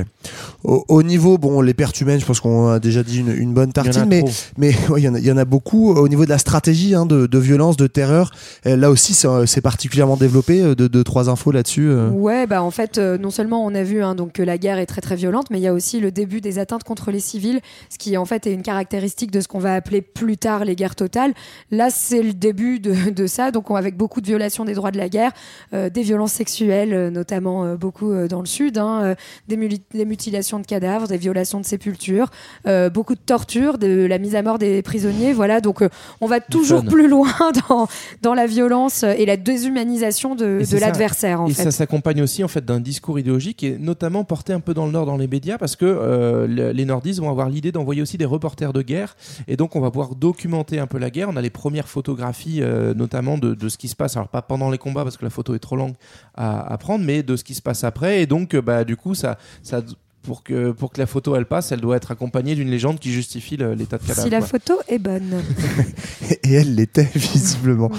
[0.62, 3.52] Au, au niveau, bon, les pertes humaines, je pense qu'on a déjà dit une, une
[3.52, 4.22] bonne tartine, mais
[4.56, 5.92] mais ouais, il y, en a- il y en a beaucoup.
[5.92, 8.30] Au niveau de la stratégie, hein, de, de violence, de terreur,
[8.66, 9.14] euh, là aussi,
[9.46, 10.62] c'est particulièrement développé.
[10.62, 11.88] euh, De, de trois infos là-dessus.
[11.88, 12.08] euh.
[12.10, 14.78] Ouais, bah en fait, euh, non seulement on a vu hein, donc que la guerre
[14.78, 17.20] est très très violente, mais il y a aussi le début des atteintes contre les
[17.20, 17.60] civils,
[17.90, 20.76] ce qui en fait est une caractéristique de ce qu'on va appeler plus tard les
[20.76, 21.32] guerres totales.
[21.70, 24.90] Là, c'est le début de, de ça, donc on- avec beaucoup de violations des droits
[24.92, 25.32] de la guerre,
[25.74, 29.14] euh, des violences sexuelles, notamment euh, beaucoup euh, dans le sud, hein, euh,
[29.48, 32.30] des muli- des mutilations de cadavres, des violations de sépultures,
[32.66, 35.32] euh, beaucoup de torture, de la mise à mort des prisonniers.
[35.32, 35.88] Voilà, donc euh,
[36.20, 37.28] on va toujours plus loin
[37.68, 37.86] dans,
[38.22, 41.40] dans la violence et la déshumanisation de, l'adversaire.
[41.42, 41.64] En et fait.
[41.64, 44.92] ça s'accompagne aussi en fait d'un discours idéologique et notamment porté un peu dans le
[44.92, 48.18] nord dans les médias parce que euh, le- les nordistes vont avoir l'idée d'envoyer aussi
[48.18, 49.16] des reporters de guerre
[49.48, 51.28] et donc on va pouvoir documenter un peu la guerre.
[51.30, 52.60] On a les premières photographies
[52.96, 54.16] notamment de, de ce qui se passe.
[54.16, 55.94] Alors pas pendant les combats parce que la photo est trop longue
[56.34, 59.14] à, à prendre, mais de ce qui se passe après et donc bah du coup
[59.14, 59.82] ça ça
[60.24, 63.12] pour que, pour que la photo elle passe, elle doit être accompagnée d'une légende qui
[63.12, 64.22] justifie l'état de cadavre.
[64.22, 64.46] Si la quoi.
[64.48, 65.42] photo est bonne.
[66.42, 67.90] Et elle l'était visiblement.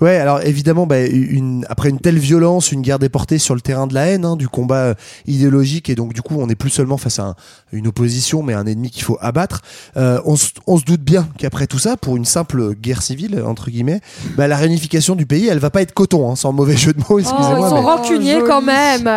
[0.00, 3.86] Ouais, alors évidemment, bah, une, après une telle violence, une guerre déportée sur le terrain
[3.86, 4.94] de la haine, hein, du combat euh,
[5.26, 7.34] idéologique, et donc du coup, on n'est plus seulement face à un-
[7.72, 9.60] une opposition, mais un ennemi qu'il faut abattre.
[9.96, 13.42] Euh, on, se- on se doute bien qu'après tout ça, pour une simple guerre civile
[13.46, 14.00] entre guillemets,
[14.36, 16.98] bah, la réunification du pays, elle va pas être coton, hein, sans mauvais jeu de
[16.98, 17.04] mots.
[17.12, 17.58] Oh, Excusez-moi.
[17.66, 18.44] ils sont mais- rancuniers joli.
[18.46, 19.08] quand même.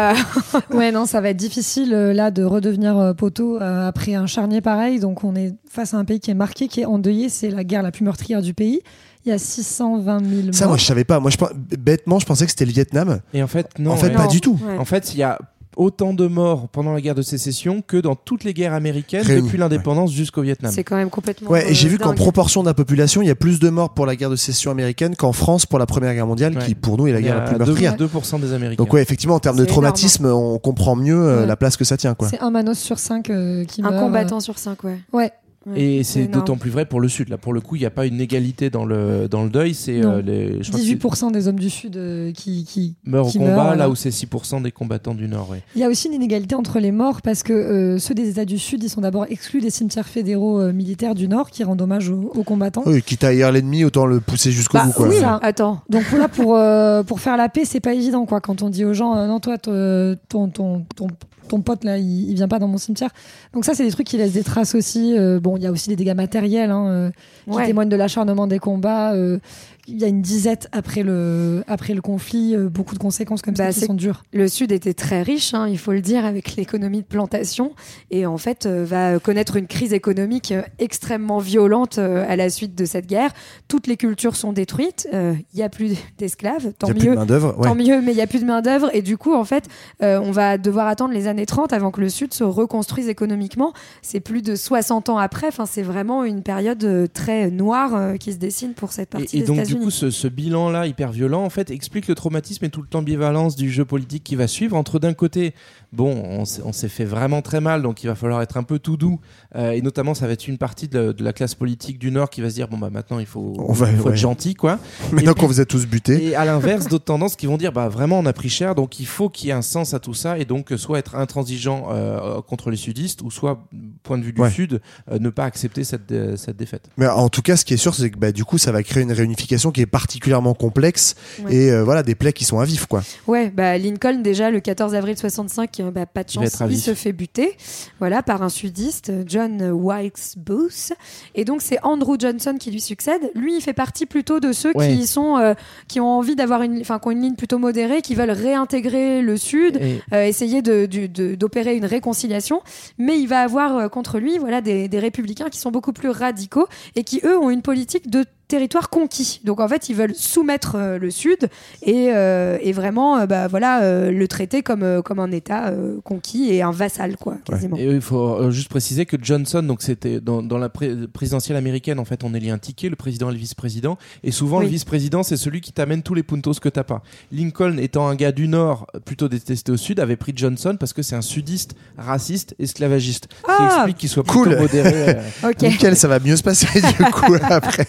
[0.74, 4.26] ouais, non, ça va être difficile euh, là de redevenir euh, poteau euh, après un
[4.26, 5.00] charnier pareil.
[5.00, 7.30] Donc on est face à un pays qui est marqué, qui est endeuillé.
[7.30, 8.82] C'est la guerre la plus meurtrière du pays.
[9.26, 10.54] Il y a 620 000 morts.
[10.54, 11.20] Ça, moi, je savais pas.
[11.20, 11.38] Moi, je,
[11.78, 13.22] bêtement, je pensais que c'était le Vietnam.
[13.34, 13.92] Et en fait, non.
[13.92, 14.14] En fait, ouais.
[14.14, 14.60] pas du tout.
[14.64, 14.78] Ouais.
[14.78, 15.40] En fait, il y a
[15.76, 19.58] autant de morts pendant la guerre de sécession que dans toutes les guerres américaines depuis
[19.58, 20.72] l'indépendance jusqu'au Vietnam.
[20.74, 21.50] C'est quand même complètement.
[21.52, 23.70] Ouais, et j'ai euh, vu qu'en proportion de la population, il y a plus de
[23.70, 26.66] morts pour la guerre de sécession américaine qu'en France pour la Première Guerre mondiale, Ouais.
[26.66, 27.96] qui pour nous est la guerre la plus deux- meurtrière.
[27.96, 28.84] 2% des Américains.
[28.84, 31.46] Donc ouais, effectivement, en termes de énorme, traumatisme, on comprend mieux euh, Ouais.
[31.48, 32.28] la place que ça tient, quoi.
[32.30, 34.04] C'est un Manos sur cinq euh, qui Un meurt.
[34.04, 34.98] combattant sur cinq, ouais.
[35.14, 35.32] Ouais.
[35.68, 37.30] Ouais, Et c'est d'autant plus vrai pour le Sud.
[37.30, 39.74] Là, pour le coup, il n'y a pas une égalité dans le, dans le deuil.
[39.74, 42.96] C'est euh, les, je crois que c'est- 18% des hommes du Sud euh, qui, qui
[43.04, 45.50] meurent au combat, meurent, là où c'est 6% des combattants du Nord.
[45.50, 45.64] ouais.
[45.76, 48.46] Il y a aussi une inégalité entre les morts parce que euh, ceux des États
[48.46, 51.82] du Sud, ils sont d'abord exclus des cimetières fédéraux euh, militaires du Nord qui rendent
[51.82, 52.84] hommage aux, aux combattants.
[52.86, 55.08] Oui, quitte à haïr l'ennemi, autant le pousser jusqu'au Bah, bout, quoi.
[55.08, 55.40] oui, Ça.
[55.42, 55.82] attends.
[55.90, 58.40] Donc là, pour, euh, pour faire la paix, c'est pas évident quoi.
[58.40, 61.08] Quand on dit aux gens, euh, non, toi, te- ton, ton, ton,
[61.48, 63.10] ton pote là, il, il vient pas dans mon cimetière.
[63.54, 65.16] Donc ça, c'est des trucs qui laissent des traces aussi.
[65.18, 67.10] Euh, bon, il y a aussi des dégâts matériels hein, euh,
[67.50, 67.66] qui Ouais.
[67.68, 69.14] témoignent de l'acharnement des combats.
[69.14, 69.40] Euh,
[69.88, 73.54] Il y a une disette après le, après le conflit, euh, beaucoup de conséquences comme
[73.54, 74.24] Bah, ça qui c'est- sont dures.
[74.34, 77.74] Le Sud était très riche, hein, il faut le dire, avec l'économie de plantation,
[78.12, 82.50] et en fait euh, va connaître une crise économique euh, extrêmement violente euh, à la
[82.50, 83.32] suite de cette guerre.
[83.68, 87.10] Toutes les cultures sont détruites, euh, il y a plus d'esclaves, tant a plus de
[87.10, 87.16] mieux.
[87.16, 87.68] main-d'œuvre, ouais.
[87.68, 89.66] Tant mieux, mais il y a plus de main d'œuvre et du coup, en fait,
[90.02, 93.74] euh, on va devoir attendre les années 30 avant que le Sud se reconstruise économiquement.
[94.02, 95.48] C'est plus de 60 ans après.
[95.48, 99.40] Enfin, c'est vraiment une période très noire euh, qui se dessine pour cette partie Et,
[99.40, 99.58] et des donc,
[99.90, 104.24] ce bilan-là, hyper violent, en fait, explique le traumatisme et toute l'ambivalence du jeu politique
[104.24, 104.76] qui va suivre.
[104.76, 105.54] Entre d'un côté,
[105.96, 108.98] bon, on, s'est- fait vraiment très mal, donc il va falloir être un peu tout
[108.98, 109.20] doux.
[109.56, 112.12] Euh, et notamment, ça va être une partie de, la- de la classe politique du
[112.12, 114.12] Nord qui va se dire bon, bah maintenant, il faut, On va- il faut ouais.
[114.12, 114.80] être gentil, quoi.
[115.12, 116.24] Maintenant qu'on vous a tous butés.
[116.26, 119.00] Et à l'inverse, d'autres tendances qui vont dire bah vraiment on a pris cher, donc
[119.00, 121.88] il faut qu'il y ait un sens à tout ça, et donc soit être intransigeant
[121.92, 123.66] euh, contre les sudistes, ou soit
[124.04, 124.52] point de vue du Ouais.
[124.52, 124.82] Sud,
[125.12, 126.90] euh, ne pas accepter cette, cette défaite.
[126.98, 128.84] Mais en tout cas, ce qui est sûr, c'est que bah, du coup, ça va
[128.84, 131.56] créer une réunification qui est particulièrement complexe Ouais.
[131.56, 133.02] et euh, voilà des plaies qui sont à vif, quoi.
[133.28, 136.94] Ouais, bah Lincoln déjà le 14 avril 65, euh, bah, pas de chance, il se
[136.94, 137.56] fait buter,
[138.00, 140.94] voilà, par un sudiste, euh, John Wilkes Booth.
[141.36, 143.32] Et donc c'est Andrew Johnson qui lui succède.
[143.36, 144.96] Lui, il fait partie plutôt de ceux Ouais.
[144.96, 145.54] qui sont, euh,
[145.88, 149.22] qui ont envie d'avoir une, enfin, qui ont une ligne plutôt modérée, qui veulent réintégrer
[149.22, 152.62] le Sud, Et- euh, essayer de- du- de- d'opérer une réconciliation.
[152.98, 156.10] Mais il va avoir euh, contre lui, voilà, des, des républicains qui sont beaucoup plus
[156.10, 159.42] radicaux et qui eux ont une politique de territoire conquis.
[159.44, 161.50] Donc en fait, ils veulent soumettre euh, le Sud
[161.82, 165.98] et, euh, et vraiment, euh, bah, voilà, euh, le traiter comme, comme un État euh,
[166.04, 167.78] conquis et un vassal, quoi, quasiment.
[167.78, 172.00] Et il faut juste préciser que Johnson, donc c'était dans, dans la pré- présidentielle américaine,
[172.00, 174.66] en fait, on élit un ticket, le président et le vice-président, et souvent Oui.
[174.66, 177.02] le vice-président, c'est celui qui t'amène tous les puntos que t'as pas.
[177.32, 181.02] Lincoln, étant un gars du Nord, plutôt détesté au Sud, avait pris Johnson parce que
[181.02, 184.48] c'est un sudiste, raciste, esclavagiste, ce qui Ah, explique qu'il soit cool.
[184.50, 185.10] plutôt modéré.
[185.10, 185.62] euh, Ok.
[185.62, 187.88] Nickel, ça va mieux se passer du coup après.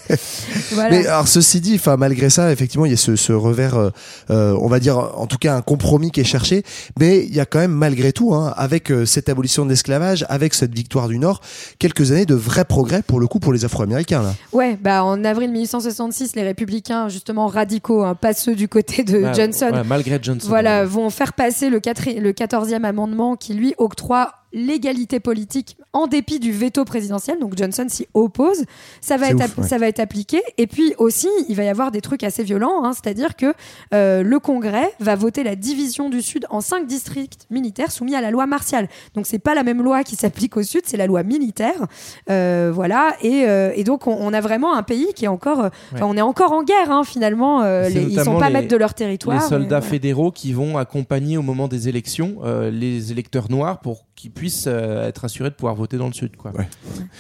[0.73, 0.91] Voilà.
[0.91, 3.91] Mais alors ceci dit, enfin malgré ça, effectivement, il y a ce, ce revers, euh,
[4.31, 6.63] euh, on va dire en tout cas un compromis qui est cherché,
[6.99, 10.25] mais il y a quand même malgré tout, hein, avec euh, cette abolition de l'esclavage,
[10.29, 11.41] avec cette victoire du Nord,
[11.79, 14.35] quelques années de vrais progrès pour le coup pour les Afro-Américains là.
[14.53, 19.23] Ouais, bah en avril 1866, les républicains, justement radicaux, hein, pas ceux du côté de
[19.23, 20.47] bah, Johnson, malgré Johnson.
[20.49, 26.39] voilà, vont faire passer le, le 14e amendement qui lui octroie l'égalité politique en dépit
[26.39, 27.39] du veto présidentiel.
[27.39, 28.65] Donc Johnson s'y oppose.
[29.01, 29.67] Ça va, être, ouf, app- ouais.
[29.69, 30.43] ça va être appliqué.
[30.59, 32.85] Et puis aussi, il va y avoir des trucs assez violents.
[32.85, 32.93] hein.
[32.93, 33.55] C'est-à-dire que
[33.95, 38.21] euh, le Congrès va voter la division du Sud en cinq districts militaires soumis à
[38.21, 38.89] la loi martiale.
[39.15, 41.87] Donc c'est pas la même loi qui s'applique au Sud, c'est la loi militaire.
[42.31, 43.15] Euh, voilà.
[43.23, 45.71] Et, euh, et donc on, on a vraiment un pays qui est encore,
[46.01, 47.63] on est encore en guerre hein, finalement.
[47.63, 49.37] Les- ils sont pas les- maîtres de leur territoire.
[49.37, 49.81] les soldats voilà.
[49.83, 52.37] fédéraux qui vont accompagner au moment des élections
[52.71, 56.37] les électeurs noirs pour qui puissent euh, être assurés de pouvoir voter dans le sud.
[56.37, 56.51] Quoi.
[56.53, 56.69] Ouais.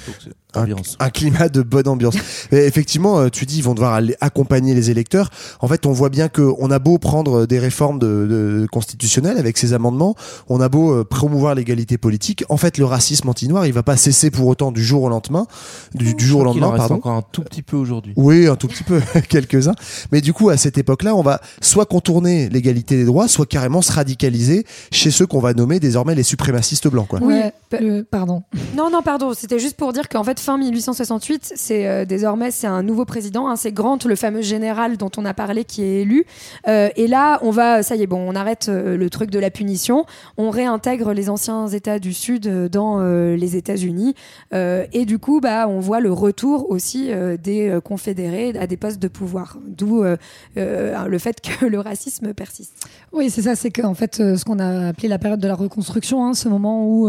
[0.06, 2.16] Donc, un, climat de bonne ambiance.
[2.52, 5.30] Et effectivement, euh, tu dis ils vont devoir aller accompagner les électeurs.
[5.60, 9.38] En fait, on voit bien que on a beau prendre des réformes de, de constitutionnelles
[9.38, 10.14] avec ces amendements,
[10.48, 12.44] on a beau euh, promouvoir l'égalité politique.
[12.48, 15.46] En fait, le racisme anti-noir, il va pas cesser pour autant du jour au lendemain,
[15.94, 16.94] du, du jour au Il en lendemain, reste pardon.
[16.94, 18.12] encore un tout petit peu aujourd'hui.
[18.16, 19.74] Oui, un tout petit peu, quelques-uns.
[20.12, 23.82] Mais du coup, à cette époque-là, on va soit contourner l'égalité des droits, soit carrément
[23.82, 27.08] se radicaliser chez ceux qu'on va nommer désormais les suprémacistes blancs.
[27.08, 27.20] Quoi.
[27.20, 28.42] Le- pardon.
[28.76, 29.32] Non, non, pardon.
[29.36, 33.48] C'était juste pour dire qu'en fait, fin 1868, c'est euh, désormais c'est un nouveau président.
[33.48, 36.24] hein, c'est Grant, le fameux général dont on a parlé, qui est élu.
[36.68, 39.40] Euh, et là, on va, ça y est, bon, on arrête euh, le truc de
[39.40, 40.06] la punition.
[40.36, 44.14] On réintègre les anciens États du Sud dans les États-Unis.
[44.52, 47.10] Et du coup, bah, on voit le retour aussi
[47.42, 49.58] des confédérés à des postes de pouvoir.
[49.66, 52.86] D'où le fait que le racisme persiste.
[53.12, 56.24] Oui, c'est ça, c'est qu'en fait, ce qu'on a appelé la période de la reconstruction,
[56.24, 57.08] hein, ce moment où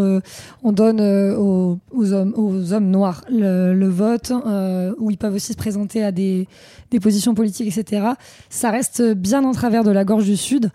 [0.64, 6.04] on donne aux hommes noirs le, le vote, euh, où ils peuvent aussi se présenter
[6.04, 6.48] à des,
[6.92, 8.08] des positions politiques, etc.
[8.50, 10.72] Ça reste bien en travers de la gorge du Sud.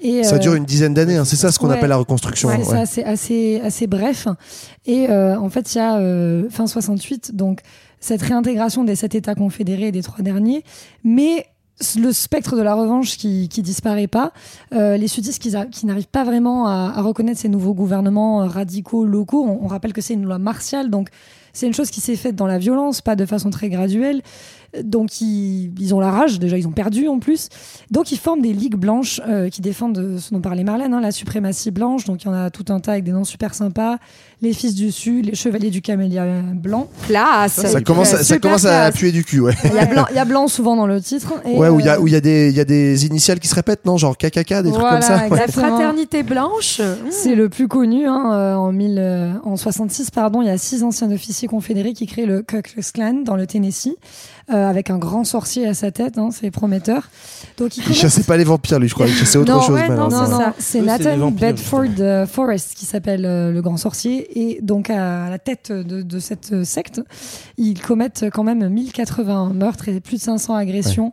[0.00, 1.76] Et, Ça euh, dure une dizaine d'années, hein, c'est ça ce qu'on Ouais.
[1.76, 2.48] appelle la reconstruction.
[2.48, 4.28] Ouais, c'est assez, assez, assez bref.
[4.86, 7.60] Et euh, en fait, il y a euh, fin 68, donc
[8.00, 10.62] cette réintégration des sept États confédérés et des trois derniers,
[11.04, 11.46] mais
[11.98, 14.32] le spectre de la revanche qui, qui disparaît pas,
[14.74, 18.46] euh, les sudistes qui, qui n'arrivent pas vraiment à, à reconnaître ces nouveaux gouvernements euh,
[18.46, 21.08] radicaux locaux, on, on rappelle que c'est une loi martiale, donc
[21.54, 24.20] c'est une chose qui s'est faite dans la violence, pas de façon très graduelle.
[24.82, 27.48] Donc ils, ils ont la rage, déjà ils ont perdu en plus.
[27.90, 31.00] Donc ils forment des ligues blanches euh, qui défendent euh, ce dont parlait Marlène, hein,
[31.00, 32.04] la suprématie blanche.
[32.04, 33.98] Donc il y en a tout un tas avec des noms super sympas.
[34.42, 36.88] Les Fils du Sud, les Chevaliers du Camélia Blanc.
[37.06, 39.54] Classe Ça commence, à- ça commence à puer du cul, ouais.
[39.64, 41.34] Il y, a blanc, il y a blanc souvent dans le titre.
[41.46, 42.64] Et, ouais, où il y a, euh, où il y, a des- il y a
[42.64, 45.26] des initiales qui se répètent, non Genre KKK, des trucs comme ça.
[45.28, 45.30] ouais.
[45.38, 46.80] La fraternité blanche.
[46.80, 47.10] mmh.
[47.10, 48.06] C'est le plus connu.
[48.06, 52.06] Hein, en, 1000, euh, en 66, pardon, il y a six anciens officiers confédérés qui
[52.06, 53.94] créent le Ku Klux Klan dans le Tennessee,
[54.52, 56.18] euh, avec un grand sorcier à sa tête.
[56.18, 57.08] Hein, c'est prometteur.
[57.58, 59.06] Donc, Il commencent- chassait pas les vampires, lui, je crois.
[59.06, 62.84] Il chassait autre non, chose, ouais, non, non, c'est Nathan vampires, Bedford euh, Forrest qui
[62.86, 64.26] s'appelle euh, le grand sorcier.
[64.40, 67.00] Et donc, à la tête de, de cette euh, secte,
[67.58, 71.12] ils commettent quand même 1080 meurtres et plus de 500 agressions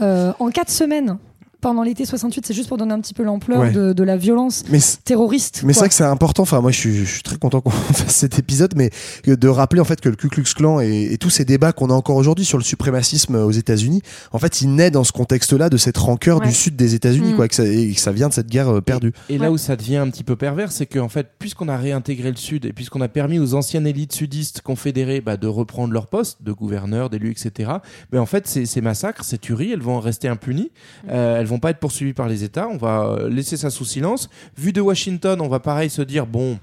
[0.00, 1.18] euh, en 4 semaines.
[1.64, 3.70] Pendant l'été 68, c'est juste pour donner un petit peu l'ampleur Ouais.
[3.72, 5.62] de, de la violence Mais terroriste.
[5.64, 6.42] Mais c'est vrai que c'est important.
[6.42, 8.90] Enfin, moi, je suis, je suis très content qu'on fasse cet épisode, mais
[9.26, 11.88] de rappeler en fait que le Ku Klux Klan et, et tous ces débats qu'on
[11.88, 14.02] a encore aujourd'hui sur le suprémacisme aux États-Unis,
[14.32, 16.48] en fait, il naît dans ce contexte-là de cette rancœur Ouais.
[16.48, 17.36] du sud des États-Unis, Mm.
[17.36, 19.12] quoi, que ça, et que ça vient de cette guerre euh, perdue.
[19.30, 22.30] Et là où ça devient un petit peu pervers, c'est qu'en fait, puisqu'on a réintégré
[22.30, 26.08] le Sud et puisqu'on a permis aux anciennes élites sudistes confédérées bah, de reprendre leur
[26.08, 27.70] poste de gouverneur, d'élu, etc.,
[28.12, 30.70] mais en fait, ces, ces massacres, ces tueries, elles vont rester impunies.
[31.08, 32.68] Euh, elles vont pas être poursuivies par les États.
[32.68, 34.28] On va euh, laisser ça sous silence.
[34.56, 36.58] Vu de Washington, on va pareil se dire bon.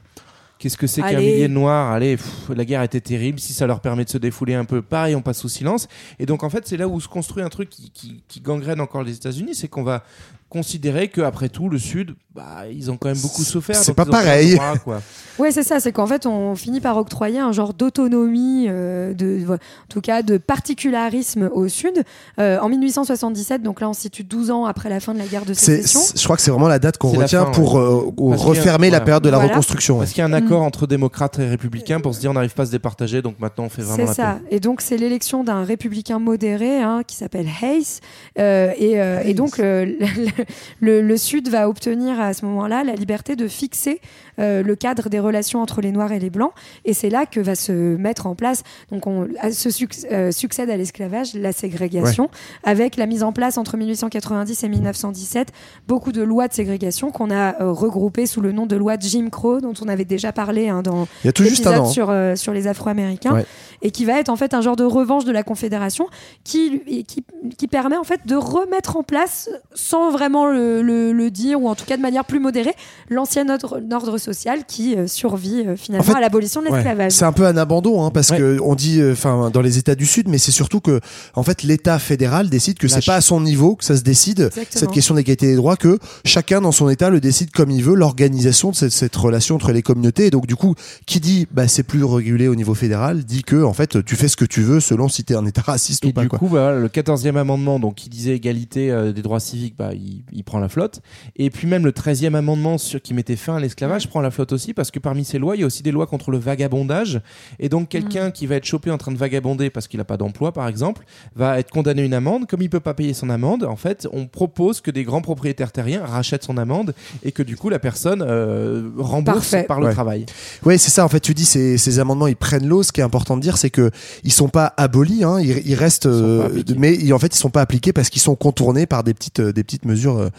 [0.57, 1.91] Qu'est-ce que c'est qu'un millier de noirs?
[1.91, 3.39] Allez, pff, la guerre était terrible.
[3.39, 5.87] Si ça leur permet de se défouler un peu, pareil, on passe sous silence.
[6.19, 8.79] Et donc, en fait, c'est là où se construit un truc qui, qui, qui gangrène
[8.79, 10.03] encore les États-Unis, c'est qu'on va
[10.51, 13.75] considérer qu'après tout, le Sud, bah, ils ont quand même beaucoup souffert.
[13.75, 14.55] C'est pas pareil.
[14.55, 15.01] droit, quoi.
[15.39, 15.79] Ouais, c'est ça.
[15.79, 19.57] C'est qu'en fait, on finit par octroyer un genre d'autonomie, euh, de, en
[19.89, 22.03] tout cas, de particularisme au Sud.
[22.37, 25.25] Euh, en 1877, donc là, on se situe 12 ans après la fin de la
[25.25, 26.01] guerre de sécession.
[26.15, 27.81] je crois que c'est vraiment la date qu'on retient fin, pour ouais.
[27.81, 29.05] euh, que, refermer la voilà.
[29.05, 29.95] période de la reconstruction.
[29.95, 30.01] ouais.
[30.01, 32.53] Parce qu'il y a un accord entre démocrates et républicains pour se dire on n'arrive
[32.53, 34.39] pas à se départager, donc maintenant on fait vraiment C'est la ça.
[34.43, 34.55] paix.
[34.57, 38.01] Et donc, c'est l'élection d'un républicain modéré hein, qui s'appelle Hayes.
[38.37, 39.91] Euh, et, euh, et donc, euh,
[40.79, 44.01] le, Sud va obtenir à ce moment-là la liberté de fixer
[44.39, 46.51] euh, le cadre des relations entre les Noirs et les Blancs.
[46.85, 50.69] Et c'est là que va se mettre en place, donc on se suc- euh, succède
[50.69, 52.29] à l'esclavage, la ségrégation,
[52.63, 55.49] avec la mise en place entre 1890 et 1917,
[55.87, 59.03] beaucoup de lois de ségrégation qu'on a euh, regroupées sous le nom de loi de
[59.03, 61.07] Jim Crow, dont on avait déjà parlé hein, dans
[61.43, 61.85] l'épisode hein.
[61.85, 63.45] sur, sur les Afro-Américains, Ouais.
[63.81, 66.07] Et qui va être en fait un genre de revanche de la Confédération
[66.43, 67.23] qui, qui,
[67.57, 71.67] qui permet en fait de remettre en place, sans vraiment le, le- le dire, ou
[71.67, 72.73] en tout cas de manière plus modérée,
[73.09, 76.73] l'ancien ordre, ordre social qui euh, survit euh, finalement En fait, à l'abolition de Ouais.
[76.77, 77.11] l'esclavage.
[77.11, 78.37] C'est un peu un abandon, hein, parce Ouais.
[78.37, 80.99] que on dit, euh, enfin, dans les États du Sud, mais c'est surtout que,
[81.35, 84.41] en fait, l'État fédéral décide que c'est pas à son niveau que ça se décide
[84.41, 84.79] Exactement.
[84.79, 87.95] cette question d'égalité des droits, que chacun dans son État le décide comme il veut,
[87.95, 90.27] l'organisation de cette, cette relation entre les communautés.
[90.27, 90.75] Et donc, du coup,
[91.05, 94.27] qui dit, bah, c'est plus régulé au niveau fédéral, dit que, en fait, tu fais
[94.27, 96.21] ce que tu veux selon si t'es un État raciste Et ou pas.
[96.23, 96.37] du quoi.
[96.39, 100.23] coup, bah, le 14e amendement, donc qui disait égalité euh, des droits civiques, bah, il,
[100.33, 100.99] il prend la flotte.
[101.37, 104.51] Et puis même le 13e amendement sur, qui mettait fin à l'esclavage prend la flotte
[104.51, 107.21] aussi, parce que parmi ces lois, il y a aussi des lois contre le vagabondage.
[107.59, 110.17] Et donc quelqu'un qui va être chopé en train de vagabonder parce qu'il n'a pas
[110.17, 111.05] d'emploi, par exemple,
[111.35, 112.47] va être condamné à une amende.
[112.47, 115.71] Comme il peut pas payer son amende, en fait, on propose que des grands propriétaires
[115.71, 116.93] terriens rachètent son amende
[117.23, 119.63] et que du coup la personne euh, rembourse Parfait.
[119.63, 119.93] par le Ouais.
[119.93, 120.25] travail.
[120.65, 121.03] Oui, c'est ça.
[121.05, 122.83] En fait, tu dis ces, ces amendements, ils prennent l'eau.
[122.83, 123.91] Ce qui est important de dire, c'est que
[124.23, 125.23] ils sont pas abolis.
[125.23, 128.21] Hein, ils, ils restent, euh, mais ils- en fait, ils sont pas appliqués parce qu'ils
[128.21, 130.29] sont contournés par des petites, euh, des petites mesures, euh,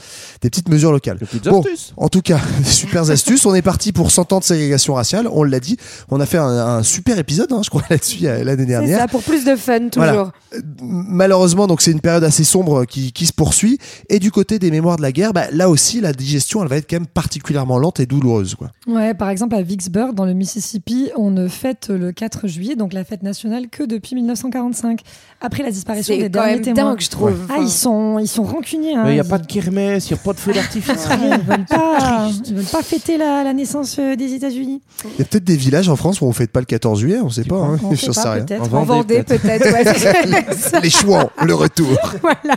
[0.43, 1.19] des petites mesures locales.
[1.45, 1.93] Bon, astuces.
[1.97, 3.47] en tout cas, des super astuces.
[3.47, 5.29] On est parti pour 100 ans de ségrégation raciale.
[5.33, 5.77] On l'a dit.
[6.11, 8.99] On a fait un, un super épisode, hein, je crois, là-dessus l'année C'est dernière.
[8.99, 9.93] ça, pour plus de fun, toujours.
[9.95, 10.33] Voilà.
[10.83, 13.79] Malheureusement, donc c'est une période assez sombre qui, qui se poursuit.
[14.09, 16.77] Et du côté des mémoires de la guerre, bah, là aussi, la digestion, elle va
[16.77, 18.55] être quand même particulièrement lente et douloureuse.
[18.55, 18.71] Quoi.
[18.87, 23.05] Ouais, par exemple, à Vicksburg, dans le Mississippi, on fête le 4 juillet, donc la
[23.05, 25.01] fête nationale, que depuis 1945,
[25.41, 26.85] après la disparition C'est des quand derniers même témoins.
[26.93, 27.35] dingue, je trouve.
[27.51, 28.95] Ah, ils sont, ils sont rancuniers.
[28.95, 29.03] hein.
[29.09, 31.09] Il n'y a Ils- pas de kermesse, il n'y a pas de feu d'artifice.
[31.11, 31.67] Ils veulent
[32.49, 34.81] ils veulent pas fêter la, la naissance euh, des États-Unis.
[35.05, 37.19] Il y a peut-être des villages en France où on fête pas le 14 juillet,
[37.23, 37.57] on sait pas.
[37.57, 38.45] Hein, On sait pas, rien.
[38.45, 38.75] peut-être.
[38.75, 39.65] En Vendée, peut-être.
[39.73, 40.81] ouais.
[40.83, 41.99] Les chouans, le retour.
[42.23, 42.55] voilà,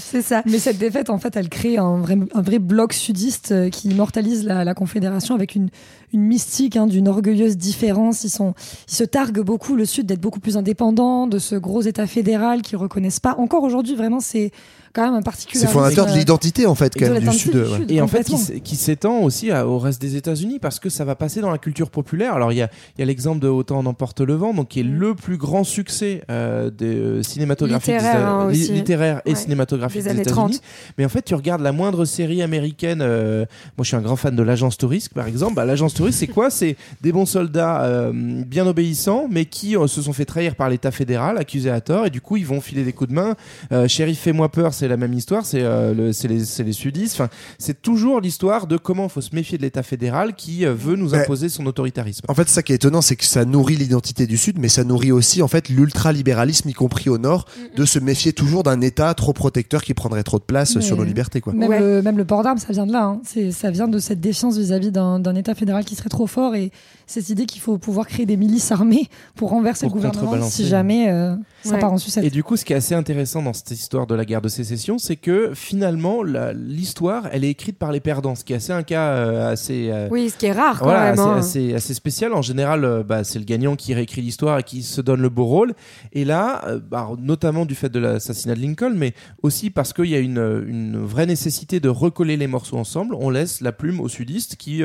[0.00, 0.42] c'est ça.
[0.46, 3.88] Mais cette défaite, en fait, elle crée un vrai, un vrai bloc sudiste euh, qui
[3.88, 5.68] immortalise la, la Confédération avec une,
[6.12, 8.24] une mystique hein, d'une orgueilleuse différence.
[8.24, 8.54] Ils, sont,
[8.88, 12.62] ils se targuent beaucoup, le Sud, d'être beaucoup plus indépendant de ce gros État fédéral
[12.62, 13.34] qu'ils reconnaissent pas.
[13.38, 14.50] Encore aujourd'hui, vraiment, c'est
[14.96, 15.60] quand même un particulier.
[15.60, 17.52] C'est fondateur de l'identité en fait, quand de même, du Sud.
[17.52, 17.76] du ouais.
[17.78, 17.90] Sud.
[17.92, 18.24] Et en fait,
[18.64, 21.58] qui, s'étend aussi à- au reste des États-Unis parce que ça va passer dans la
[21.58, 22.34] culture populaire.
[22.34, 24.68] Alors, il y a, il y a l'exemple de Autant en emporte le vent, donc
[24.68, 27.22] qui est le plus grand succès euh, des euh,
[27.66, 30.24] Littéraire, États- hein, littéraire et Ouais, cinématographique des États-Unis.
[30.32, 30.60] 30.
[30.98, 33.00] Mais en fait, tu regardes la moindre série américaine.
[33.02, 33.44] euh,
[33.76, 35.54] moi, je suis un grand fan de l'agence touriste, par exemple.
[35.54, 36.48] Bah, l'agence touriste, c'est quoi?
[36.50, 40.68] C'est des bons soldats euh, bien obéissants, mais qui euh, se sont fait trahir par
[40.70, 43.34] l'État fédéral, accusés à tort, et du coup, ils vont filer des coups de main.
[43.72, 45.44] Euh, Shérif, fais-moi peur, c'est la même histoire.
[45.46, 47.14] C'est euh, le- c'est les, c'est les sudistes.
[47.14, 47.28] Enfin,
[47.58, 50.96] c'est toujours l'histoire de comment il faut se méfier de l'État fédéral qui euh, veut
[50.96, 52.24] nous imposer son autoritarisme.
[52.28, 54.84] En fait, ça qui est étonnant, c'est que ça nourrit l'identité du Sud, mais ça
[54.84, 59.12] nourrit aussi en fait l'ultralibéralisme, y compris au Nord, de se méfier toujours d'un État
[59.14, 61.40] trop protecteur qui prendrait trop de place Mais- sur nos libertés.
[61.40, 61.52] Quoi.
[61.52, 61.80] Même, Ouais.
[61.80, 63.04] le, même le port d'armes, ça vient de là.
[63.04, 63.20] hein.
[63.24, 66.70] C'est, ça vient de cette défiance vis-à-vis d'un, État fédéral qui serait trop fort et
[67.06, 70.66] cette idée qu'il faut pouvoir créer des milices armées pour renverser Pour le gouvernement si
[70.66, 71.78] jamais euh, ça Ouais.
[71.80, 72.24] part en sucette.
[72.24, 74.48] Et du coup, ce qui est assez intéressant dans cette histoire de la guerre de
[74.48, 78.72] sécession, c'est que finalement, l'histoire, elle est écrite par les perdants, ce qui est assez
[78.72, 79.88] un cas euh, assez.
[79.90, 81.18] euh, Oui, ce qui est rare quand Voilà, même.
[81.18, 81.36] assez, hein.
[81.36, 82.32] assez, assez spécial.
[82.34, 85.28] En général, euh, bah, c'est le gagnant qui réécrit l'histoire et qui se donne le
[85.28, 85.74] beau rôle.
[86.12, 90.06] Et là, euh, bah, notamment du fait de l'assassinat de Lincoln, mais aussi parce qu'il
[90.06, 94.00] y a une, une vraie nécessité de recoller les morceaux ensemble, on laisse la plume
[94.00, 94.82] aux sudistes qui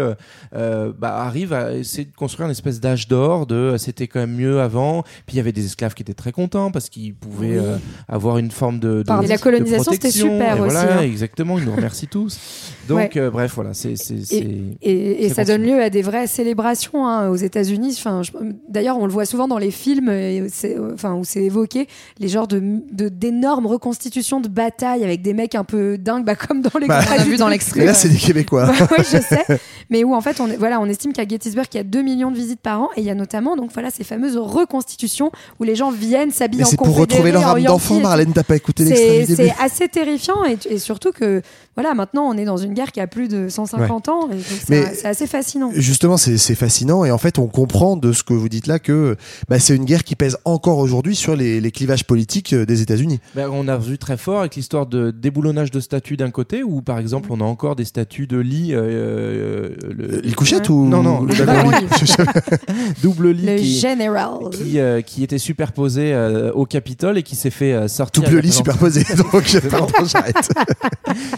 [0.52, 4.62] bah, arrivent à essayer de construire une espèce d'âge d'or de c'était quand même mieux
[4.62, 5.04] avant.
[5.26, 7.66] Puis il y avait des esclaves qui étaient très contents parce qu'ils pouvaient Oui.
[7.66, 7.78] euh,
[8.08, 10.28] avoir une forme de, de la de colonisation, c'était protection.
[10.32, 11.02] super Et aussi, Voilà, hein.
[11.04, 11.58] exactement.
[11.60, 12.40] Ils nous remercient tous.
[12.90, 13.12] Donc, Ouais.
[13.18, 13.96] euh, bref, voilà, c'est.
[13.96, 14.46] c'est- c'est-
[14.82, 17.96] Et, et ça ça donne lieu à des vraies célébrations hein, aux États-Unis.
[17.98, 18.32] Enfin, je-
[18.70, 21.88] d'ailleurs, on le voit souvent dans les films, et c'est- enfin, où c'est évoqué
[22.20, 22.62] les genres de
[22.92, 26.88] de- d'énormes reconstitutions de batailles avec des mecs un peu dingues, bah, comme dans les.
[26.88, 27.86] Bah, grands on a vu dans Mais l'extrait.
[27.86, 28.66] là, c'est des Québécois.
[28.68, 29.46] Bah ouais, je sais.
[29.90, 32.32] Mais où en fait, on, voilà, on estime qu'à Gettysburg, il y a 2 millions
[32.32, 32.90] de visites par an.
[32.98, 36.64] Et il y a notamment donc, voilà, ces fameuses reconstitutions où les gens viennent s'habiller
[36.64, 38.00] en c'est pour retrouver leur âme d'enfant.
[38.00, 41.42] Marlène, t'as pas écouté l'extrait C'est assez terrifiant et, et surtout que
[41.76, 44.44] voilà maintenant on est dans une guerre qui a plus de 150 ans et donc
[44.44, 45.72] c'est Mais- c'est assez fascinant.
[45.76, 49.16] Justement, c'est fascinant et en fait, on comprend de ce que vous dites là que
[49.50, 52.82] bah, c'est une guerre qui pèse encore aujourd'hui sur les, les clivages politiques euh, des
[52.82, 53.20] États-Unis.
[53.36, 56.82] Ben, on a vu très fort avec l'histoire de déboulonnage de statues d'un côté, où
[56.82, 58.70] par exemple on a encore des statues de lit.
[58.74, 60.76] euh, le- Les couchettes Ouais.
[60.76, 61.34] ou Non, non, le
[63.02, 63.46] double lit?
[63.46, 64.30] Le qui, général.
[64.52, 68.24] qui, euh, qui était superposé euh, au Capitole et qui s'est fait euh, sortir.
[68.24, 69.04] Double lit superposé.
[69.18, 70.50] Donc, pardon, j'arrête.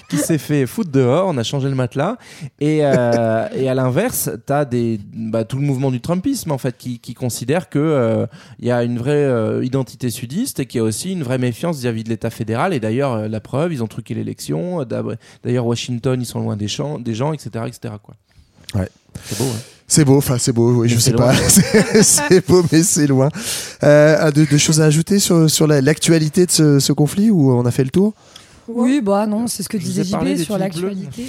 [0.09, 2.17] qui s'est fait foutre dehors, on a changé le matelas.
[2.59, 6.57] Et, euh, et à l'inverse, tu as des, bah, tout le mouvement du Trumpisme, en
[6.57, 8.27] fait, qui, qui considère qu'il
[8.59, 11.37] il y a une vraie euh, identité sudiste et qu'il y a aussi une vraie
[11.37, 12.73] méfiance vis-à-vis de l'État fédéral.
[12.73, 14.85] Et d'ailleurs, euh, la preuve, ils ont truqué l'élection.
[15.43, 17.65] D'ailleurs, Washington, ils sont loin des, champs, des gens, etc.
[17.67, 17.93] etc.
[18.01, 18.15] Quoi.
[18.75, 18.89] Ouais.
[19.23, 21.33] C'est beau, hein C'est beau, enfin c'est beau, oui, Mais je sais pas.
[21.33, 21.41] loin.
[22.01, 23.29] C'est- beau, mais c'est loin.
[23.83, 27.51] Euh, de, de choses à ajouter sur, sur la- l'actualité de ce, ce conflit ou
[27.53, 28.13] on a fait le tour?
[28.67, 31.27] Oui, bah non, c'est ce que disait JB sur l'actualité.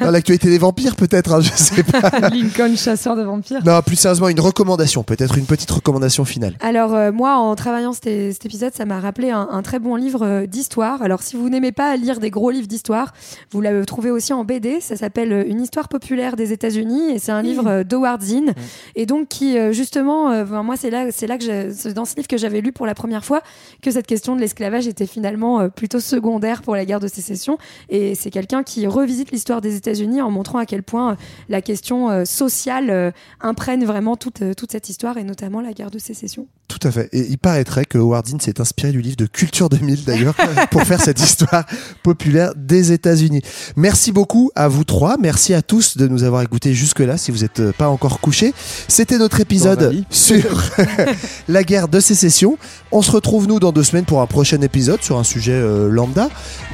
[0.00, 2.28] Dans L'actualité des vampires, peut-être, hein, je sais pas.
[2.32, 3.60] Lincoln, chasseur de vampires.
[3.64, 6.56] Non, plus sérieusement, une recommandation, peut-être une petite recommandation finale.
[6.60, 9.96] Alors euh, moi, en travaillant cet, cet épisode, ça m'a rappelé un, un très bon
[9.96, 11.02] livre euh, d'histoire.
[11.02, 13.12] Alors si vous n'aimez pas lire des gros livres d'histoire,
[13.50, 14.80] vous le trouvez aussi en BD.
[14.80, 18.54] Ça s'appelle euh, Une histoire populaire des États-Unis et c'est un livre euh, d'Howard Zinn.
[18.94, 22.36] Et donc qui euh, justement, euh, ben, moi c'est là, que dans ce livre que
[22.36, 23.42] j'avais lu pour la première fois
[23.82, 26.29] que cette question de l'esclavage était finalement euh, plutôt secondaire
[26.62, 27.58] pour la guerre de sécession.
[27.88, 31.14] Et c'est quelqu'un qui revisite l'histoire des États-Unis en montrant à quel point euh,
[31.48, 33.10] la question euh, sociale euh,
[33.40, 36.46] imprègne vraiment toute, toute cette histoire et notamment la guerre de sécession.
[36.68, 37.08] Tout à fait.
[37.12, 40.34] Et il paraîtrait que Howard Zinn s'est inspiré du livre de Culture 2000 d'ailleurs
[40.70, 41.64] pour faire cette histoire
[42.02, 43.42] populaire des États-Unis.
[43.76, 45.16] Merci beaucoup à vous trois.
[45.18, 48.54] Merci à tous de nous avoir écoutés jusque-là si vous n'êtes pas encore couchés.
[48.86, 50.62] C'était notre épisode sur
[51.48, 52.56] la guerre de sécession.
[52.92, 55.88] On se retrouve nous dans deux semaines pour un prochain épisode sur un sujet euh,
[55.88, 56.19] lambda.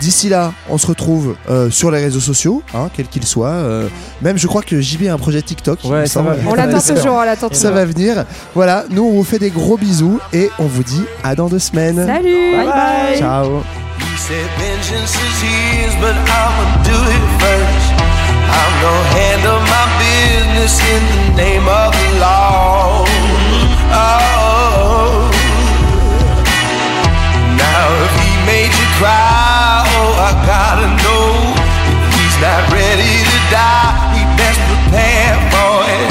[0.01, 3.49] D'ici là, on se retrouve euh, sur les réseaux sociaux, hein, quels qu'ils soient.
[3.49, 3.88] Euh,
[4.22, 5.80] même je crois que JB a un projet TikTok.
[5.84, 6.51] Ouais, ça va venir.
[6.51, 8.24] On l'attend toujours, on l'attend Ça va venir.
[8.55, 11.59] Voilà, nous on vous fait des gros bisous et on vous dit à dans deux
[11.59, 12.07] semaines.
[12.07, 13.18] Salut Bye bye.
[13.18, 13.62] Ciao.
[13.99, 17.92] He said, Vengeance is his, but I'ma do it first.
[18.49, 21.03] I'm gonna handle my business in
[21.34, 23.05] the name of the law.
[23.92, 24.36] Oh.
[28.99, 29.84] cry.
[29.97, 31.28] Oh, I gotta know
[31.92, 33.92] if he's not ready to die.
[34.16, 36.11] He best prepare for it.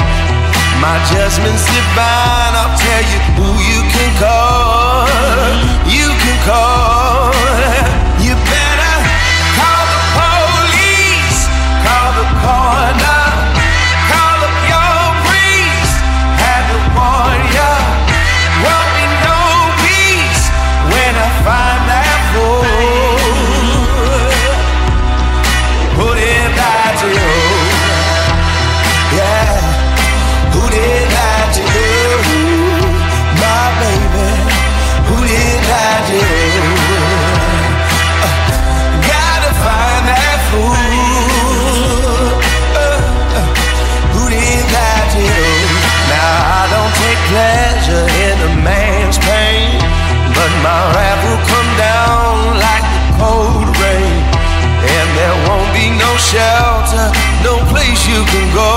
[0.81, 2.53] My judgment's divine.
[2.61, 5.09] I'll tell you who you can call.
[5.89, 7.84] You can call.
[58.07, 58.74] you can go.